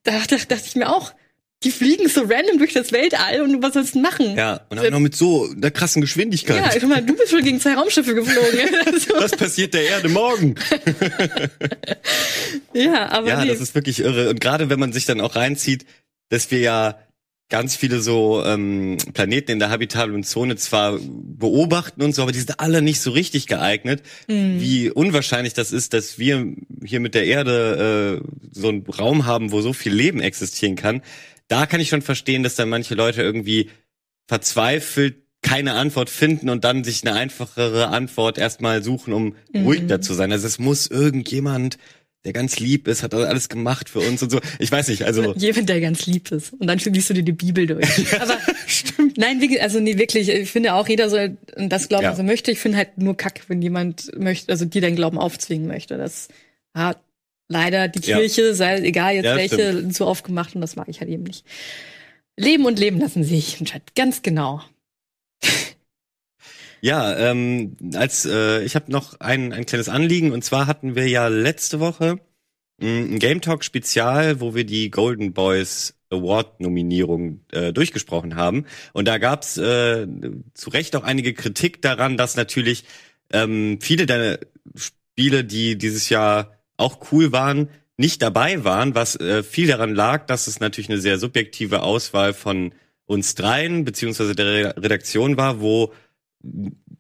[0.03, 1.13] Da dachte ich mir auch,
[1.63, 4.35] die fliegen so random durch das Weltall und was sollst du machen?
[4.35, 6.57] Ja, und auch noch mit so einer krassen Geschwindigkeit.
[6.57, 8.75] Ja, guck mal, du bist schon gegen zwei Raumschiffe geflogen.
[8.87, 10.55] also, Was passiert der Erde morgen?
[12.75, 13.49] ja, aber Ja, nee.
[13.49, 14.31] das ist wirklich irre.
[14.31, 15.85] Und gerade wenn man sich dann auch reinzieht,
[16.31, 16.99] dass wir ja
[17.51, 22.39] ganz viele so ähm, Planeten in der habitablen Zone zwar beobachten und so, aber die
[22.39, 24.03] sind alle nicht so richtig geeignet.
[24.29, 24.61] Mhm.
[24.61, 29.53] Wie unwahrscheinlich das ist, dass wir hier mit der Erde äh, so einen Raum haben,
[29.53, 31.03] wo so viel Leben existieren kann.
[31.51, 33.69] Da kann ich schon verstehen, dass dann manche Leute irgendwie
[34.29, 39.65] verzweifelt keine Antwort finden und dann sich eine einfachere Antwort erstmal suchen, um Mhm.
[39.65, 40.31] ruhiger zu sein.
[40.33, 41.79] Also es muss irgendjemand,
[42.25, 44.39] der ganz lieb ist, hat alles gemacht für uns und so.
[44.59, 46.53] Ich weiß nicht, also Jemand, der ganz lieb ist.
[46.53, 48.13] Und dann liest du dir die Bibel durch.
[48.21, 48.37] Aber
[49.17, 52.13] nein, wirklich, also nee, wirklich, ich finde auch, jeder soll das glauben, Ja.
[52.13, 52.51] was er möchte.
[52.53, 55.97] Ich finde halt nur kack, wenn jemand möchte, also dir deinen Glauben aufzwingen möchte.
[55.97, 56.29] Das
[56.75, 57.01] hat
[57.51, 58.19] leider die Ja.
[58.19, 61.45] Kirche, sei egal jetzt Ja, welche, zu aufgemacht und das mag ich halt eben nicht.
[62.37, 63.63] Leben und leben lassen sich.
[63.95, 64.63] Ganz genau.
[66.83, 71.07] Ja, ähm, als äh, ich habe noch ein, ein kleines Anliegen und zwar hatten wir
[71.09, 72.21] ja letzte Woche
[72.81, 78.65] mh, ein Game Talk Spezial, wo wir die Golden Boys Award Nominierung äh, durchgesprochen haben
[78.95, 80.07] und da gab's äh,
[80.55, 82.85] zu Recht auch einige Kritik daran, dass natürlich
[83.31, 84.41] ähm, viele der
[84.75, 90.27] Spiele, die dieses Jahr auch cool waren, nicht dabei waren, was äh, viel daran lag,
[90.27, 92.73] dass es natürlich eine sehr subjektive Auswahl von
[93.07, 95.93] uns dreien beziehungsweise der Re- Redaktion war, wo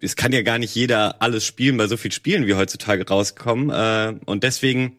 [0.01, 3.71] es kann ja gar nicht jeder alles spielen bei so viel Spielen, wie heutzutage rauskommen.
[3.71, 4.99] Äh, und deswegen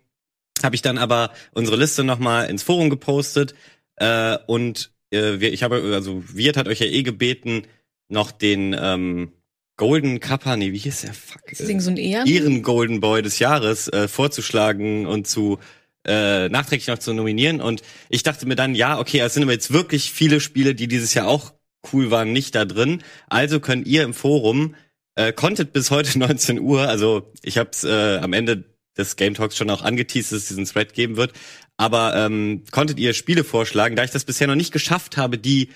[0.64, 3.54] habe ich dann aber unsere Liste nochmal ins Forum gepostet.
[3.98, 7.64] Äh, und äh, wir, ich habe, also Wirt hat euch ja eh gebeten,
[8.10, 9.32] noch den ähm,
[9.82, 11.14] Golden Kappa, nee, wie hieß der?
[11.16, 11.42] Fuck.
[11.58, 12.28] Ding so ein Ehren?
[12.28, 15.58] Ihren Golden Boy des Jahres äh, vorzuschlagen und zu
[16.06, 17.62] äh, nachträglich noch zu nominieren.
[17.62, 20.88] Und ich dachte mir dann, ja, okay, es sind aber jetzt wirklich viele Spiele, die
[20.88, 21.56] dieses Jahr auch
[21.92, 23.02] cool waren, nicht da drin.
[23.28, 24.76] Also könnt ihr im Forum
[25.16, 28.66] äh, konntet bis heute 19 Uhr, also ich habe es äh, am Ende
[28.96, 31.34] des Game Talks schon auch angeteased, dass es diesen Thread geben wird,
[31.78, 35.70] aber ähm, konntet ihr Spiele vorschlagen, da ich das bisher noch nicht geschafft habe, die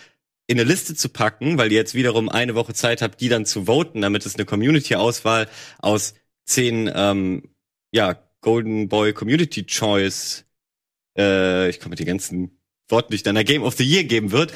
[0.47, 3.45] in eine Liste zu packen, weil ihr jetzt wiederum eine Woche Zeit habt, die dann
[3.45, 5.47] zu voten, damit es eine Community-Auswahl
[5.79, 6.13] aus
[6.45, 7.43] zehn ähm,
[7.91, 10.45] ja, Golden Boy Community Choice,
[11.17, 14.53] äh, ich komme mit den ganzen wortnüchterner Game of the Year geben wird.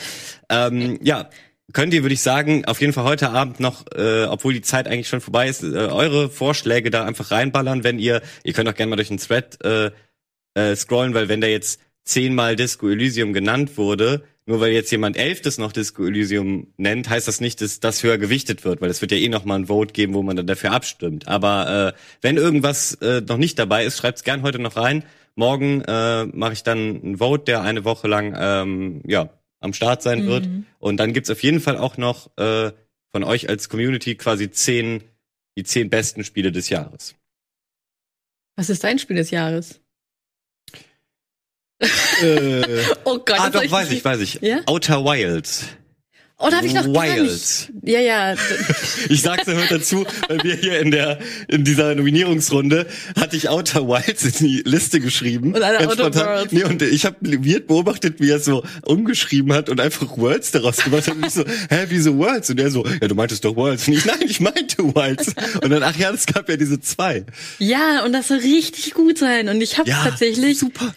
[0.49, 1.29] Ähm, ja,
[1.73, 4.87] könnt ihr, würde ich sagen, auf jeden Fall heute Abend noch, äh, obwohl die Zeit
[4.87, 8.75] eigentlich schon vorbei ist, äh, eure Vorschläge da einfach reinballern, wenn ihr, ihr könnt auch
[8.75, 9.91] gerne mal durch den Thread äh,
[10.53, 15.15] äh, scrollen, weil wenn da jetzt zehnmal Disco Elysium genannt wurde, nur weil jetzt jemand
[15.15, 18.99] elftes noch Disco Elysium nennt, heißt das nicht, dass das höher gewichtet wird, weil es
[18.99, 21.27] wird ja eh noch mal ein Vote geben, wo man dann dafür abstimmt.
[21.27, 25.03] Aber äh, wenn irgendwas äh, noch nicht dabei ist, schreibt's gern heute noch rein.
[25.35, 29.29] Morgen äh, mache ich dann ein Vote, der eine Woche lang ähm, ja
[29.59, 30.47] am Start sein wird.
[30.47, 30.65] Mhm.
[30.79, 32.71] Und dann gibt's auf jeden Fall auch noch äh,
[33.11, 35.03] von euch als Community quasi zehn
[35.57, 37.13] die zehn besten Spiele des Jahres.
[38.55, 39.79] Was ist dein Spiel des Jahres?
[41.79, 42.61] Äh,
[43.05, 44.39] Oh Gott, ah, doch, weiß ich, weiß ich.
[44.41, 44.59] Ja?
[44.65, 45.65] Outer Wilds.
[46.41, 47.23] Oh, da habe ich noch gar Wild.
[47.23, 47.69] nicht.
[47.83, 48.35] Ja, ja.
[49.09, 51.19] Ich sag's ja heute dazu, weil wir hier in der
[51.49, 52.85] in dieser Nominierungsrunde
[53.19, 55.53] hatte ich Outer Wilds in die Liste geschrieben.
[55.53, 56.25] Und Ganz Outer.
[56.25, 56.53] Worlds.
[56.53, 60.77] Nee, und ich habe weird beobachtet, wie er so umgeschrieben hat und einfach Worlds daraus
[60.77, 61.15] gemacht hat.
[61.15, 62.49] Und ich so, hä, wieso Worlds?
[62.51, 63.89] Und er so, ja, du meintest doch Worlds.
[63.89, 65.33] Und ich, nein, ich meinte Wilds.
[65.61, 67.25] Und dann, ach ja, es gab ja diese zwei.
[67.57, 69.49] Ja, und das soll richtig gut sein.
[69.49, 70.93] Und ich habe Ja, tatsächlich, super.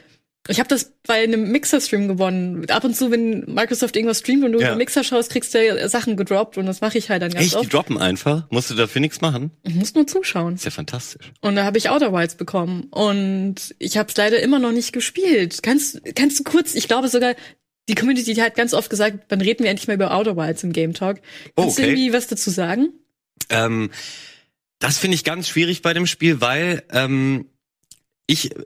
[0.49, 2.69] Ich habe das bei einem Mixer-Stream gewonnen.
[2.69, 4.75] Ab und zu, wenn Microsoft irgendwas streamt und du Ja.
[4.75, 7.55] Mixer schaust, kriegst du ja Sachen gedroppt und das mache ich halt dann ganz Echt,
[7.55, 7.73] die oft.
[7.73, 8.47] droppen einfach.
[8.51, 9.53] Musst du dafür nichts machen?
[9.63, 10.55] Ich muss nur zuschauen.
[10.57, 11.33] Ist ja fantastisch.
[11.43, 12.85] Und da habe ich Outer Wilds bekommen.
[12.91, 15.63] Und ich habe es leider immer noch nicht gespielt.
[15.63, 17.35] Kannst, kannst du kurz, ich glaube sogar,
[17.89, 20.73] die Community hat ganz oft gesagt, dann reden wir endlich mal über Outer Wilds im
[20.73, 21.19] Game Talk.
[21.57, 21.91] Oh, Kannst du okay.
[21.93, 22.89] irgendwie was dazu sagen?
[23.49, 23.91] Ähm,
[24.81, 27.47] das finde ich ganz schwierig bei dem Spiel, weil ähm,
[28.27, 28.65] ich äh,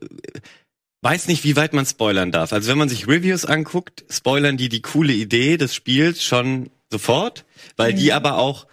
[1.06, 2.52] weiß nicht, wie weit man spoilern darf.
[2.52, 7.44] Also wenn man sich Reviews anguckt, spoilern die die coole Idee des Spiels schon sofort,
[7.76, 8.10] weil die Mhm.
[8.10, 8.66] aber auch,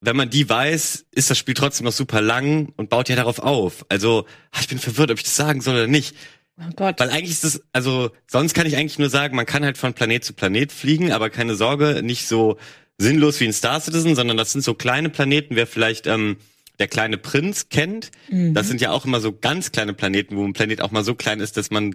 [0.00, 3.40] wenn man die weiß, ist das Spiel trotzdem noch super lang und baut ja darauf
[3.40, 3.84] auf.
[3.88, 6.14] Also ah, ich bin verwirrt, ob ich das sagen soll oder nicht.
[6.56, 7.00] Oh Gott.
[7.00, 9.92] Weil eigentlich ist es, also sonst kann ich eigentlich nur sagen, man kann halt von
[9.92, 12.58] Planet zu Planet fliegen, aber keine Sorge, nicht so
[12.96, 16.36] sinnlos wie in Star Citizen, sondern das sind so kleine Planeten, wer vielleicht ähm,
[16.78, 18.10] der kleine Prinz kennt.
[18.30, 18.54] Mhm.
[18.54, 21.14] Das sind ja auch immer so ganz kleine Planeten, wo ein Planet auch mal so
[21.14, 21.94] klein ist, dass man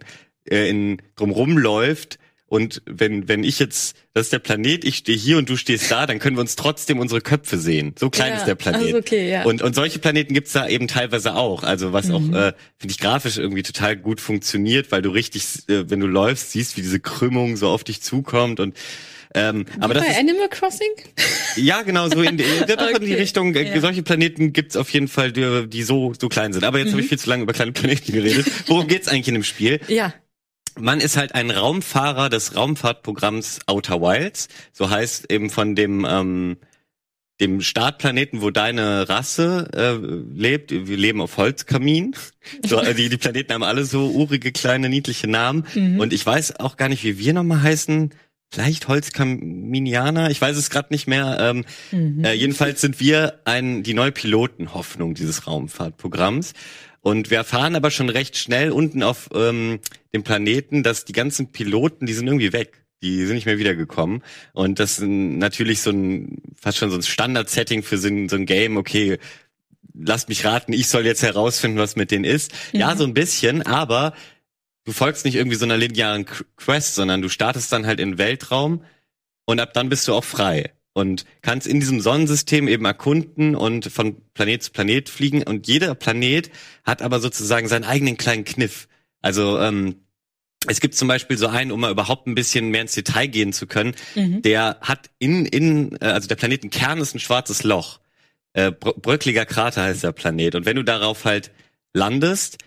[0.50, 2.20] äh, in drumrum läuft.
[2.50, 5.92] Und wenn, wenn ich jetzt, das ist der Planet, ich stehe hier und du stehst
[5.92, 7.94] da, dann können wir uns trotzdem unsere Köpfe sehen.
[7.98, 8.82] So klein Ja, ist der Planet.
[8.82, 9.44] also okay, ja.
[9.44, 11.62] Und, und solche Planeten gibt's da eben teilweise auch.
[11.62, 15.92] Also was auch, äh, finde ich, grafisch irgendwie total gut funktioniert, weil du richtig, äh,
[15.92, 18.76] wenn du läufst, siehst, wie diese Krümmung so auf dich zukommt und
[19.36, 20.90] ähm, aber das ist, Animal Crossing?
[21.56, 23.54] ja, genau, so in, die- doch in die Okay, Richtung.
[23.56, 23.80] Äh, ja.
[23.82, 26.64] Solche Planeten gibt's auf jeden Fall, die, die so, so klein sind.
[26.64, 26.92] Aber jetzt Mhm.
[26.94, 28.48] habe ich viel zu lange über kleine Planeten geredet.
[28.68, 29.80] Worum geht's eigentlich in dem Spiel?
[29.88, 30.14] Ja.
[30.80, 34.48] Man ist halt ein Raumfahrer des Raumfahrtprogramms Outer Wilds.
[34.72, 36.58] So heißt eben von dem, ähm,
[37.42, 39.94] dem Startplaneten, wo deine Rasse äh,
[40.38, 40.72] lebt.
[40.72, 42.16] Wir leben auf Holzkamin.
[42.66, 45.66] So, äh, die, die Planeten haben alle so urige, kleine, niedliche Namen.
[45.74, 46.00] Mhm.
[46.00, 48.12] Und ich weiß auch gar nicht, wie wir nochmal heißen.
[48.52, 50.32] Vielleicht Holzkaminianer?
[50.32, 51.38] Ich weiß es gerade nicht mehr.
[51.40, 52.24] Ähm, Mhm.
[52.24, 56.54] äh, jedenfalls sind wir ein, die neue Pilotenhoffnung dieses Raumfahrtprogramms.
[57.02, 59.80] Und wir erfahren aber schon recht schnell unten auf ähm,
[60.14, 62.84] dem Planeten, dass die ganzen Piloten, die sind irgendwie weg.
[63.02, 64.24] Die sind nicht mehr wiedergekommen.
[64.52, 68.36] Und das ist natürlich so ein, fast schon so ein Standard-Setting für so ein, so
[68.36, 68.76] ein Game.
[68.76, 69.20] Okay,
[69.94, 72.52] lasst mich raten, ich soll jetzt herausfinden, was mit denen ist.
[72.74, 72.98] Ja, Mhm.
[72.98, 74.14] so ein bisschen, aber
[74.90, 78.18] du folgst nicht irgendwie so einer linearen Qu- Quest, sondern du startest dann halt in
[78.18, 78.84] Weltraum
[79.46, 83.86] und ab dann bist du auch frei und kannst in diesem Sonnensystem eben erkunden und
[83.92, 86.50] von Planet zu Planet fliegen und jeder Planet
[86.84, 88.88] hat aber sozusagen seinen eigenen kleinen Kniff.
[89.22, 89.96] Also ähm,
[90.68, 93.54] es gibt zum Beispiel so einen, um mal überhaupt ein bisschen mehr ins Detail gehen
[93.54, 94.42] zu können, Mhm.
[94.42, 98.00] der hat in, in, äh, also der Planetenkern ist ein schwarzes Loch.
[98.54, 100.56] Äh, Br- Bröckliger Krater heißt der Planet.
[100.56, 101.52] Und wenn du darauf halt
[101.94, 102.58] landest,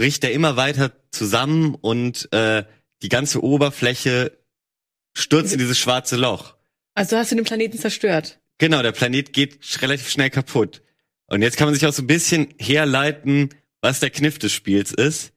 [0.00, 2.64] bricht er immer weiter zusammen und äh,
[3.02, 4.32] die ganze Oberfläche
[5.14, 6.54] stürzt in dieses schwarze Loch.
[6.94, 8.40] Also hast du den Planeten zerstört.
[8.56, 10.80] Genau, der Planet geht relativ schnell kaputt.
[11.26, 13.50] Und jetzt kann man sich auch so ein bisschen herleiten,
[13.82, 15.34] was der Kniff des Spiels ist.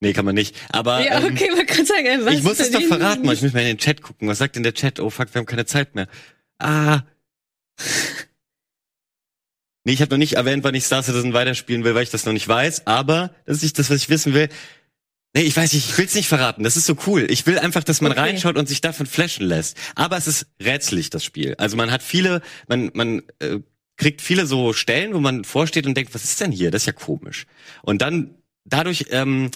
[0.00, 0.54] Nee, kann man nicht.
[0.68, 3.32] Aber ja, ähm, okay, man kann sagen, ey, was ich muss es doch verraten, mal.
[3.32, 4.28] ich muss mal in den Chat gucken.
[4.28, 5.00] Was sagt denn der Chat?
[5.00, 6.08] Oh fuck, wir haben keine Zeit mehr.
[6.58, 7.00] Ah.
[9.84, 12.24] Nee, ich habe noch nicht erwähnt, wann ich Star Citizen weiterspielen will, weil ich das
[12.26, 12.86] noch nicht weiß.
[12.86, 14.48] Aber das ist das, was ich wissen will.
[15.36, 16.62] Nee, ich weiß nicht, ich will's nicht verraten.
[16.62, 17.26] Das ist so cool.
[17.28, 18.20] Ich will einfach, dass man Okay.
[18.20, 19.76] reinschaut und sich davon flashen lässt.
[19.96, 21.54] Aber es ist rätselig, das Spiel.
[21.58, 23.58] Also man hat viele, man, man äh,
[23.96, 26.70] kriegt viele so Stellen, wo man vorsteht und denkt, was ist denn hier?
[26.70, 27.46] Das ist ja komisch.
[27.82, 29.50] Und dann dadurch ähm,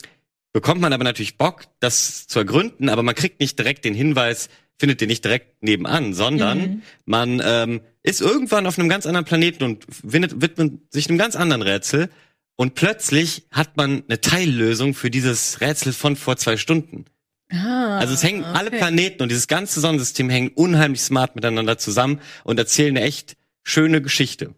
[0.52, 4.48] bekommt man aber natürlich Bock, das zu ergründen, aber man kriegt nicht direkt den Hinweis,
[4.78, 6.82] findet den nicht direkt nebenan, sondern Mhm.
[7.04, 11.36] man ähm, ist irgendwann auf einem ganz anderen Planeten und windet, widmet sich einem ganz
[11.36, 12.08] anderen Rätsel
[12.56, 17.04] und plötzlich hat man eine Teillösung für dieses Rätsel von vor zwei Stunden.
[17.50, 18.78] Ah, Also es hängen alle okay.
[18.78, 24.00] Planeten und dieses ganze Sonnensystem hängen unheimlich smart miteinander zusammen und erzählen eine echt schöne
[24.02, 24.54] Geschichte.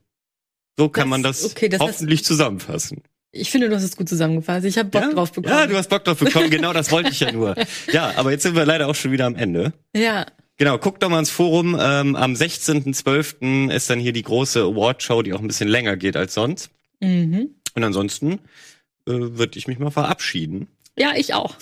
[0.76, 3.02] So kann Das- man das, okay, das heißt- hoffentlich zusammenfassen.
[3.32, 4.64] Ich finde, du hast es gut zusammengefasst.
[4.64, 5.12] Ich habe Bock ja?
[5.12, 5.54] drauf bekommen.
[5.54, 7.54] Ja, du hast Bock drauf bekommen, genau das wollte ich ja nur.
[7.92, 9.72] Ja, aber jetzt sind wir leider auch schon wieder am Ende.
[9.94, 10.26] Ja.
[10.56, 11.76] Genau, guckt doch mal ins Forum.
[11.80, 13.70] Ähm, am 16.12.
[13.70, 16.70] ist dann hier die große Award-Show, die auch ein bisschen länger geht als sonst.
[17.00, 17.54] Mhm.
[17.74, 18.32] Und ansonsten
[19.06, 20.68] äh, würde ich mich mal verabschieden.
[20.98, 21.56] Ja, ich auch.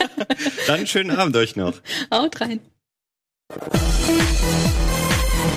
[0.66, 1.74] Dann schönen Abend euch noch.
[2.10, 2.60] Haut rein.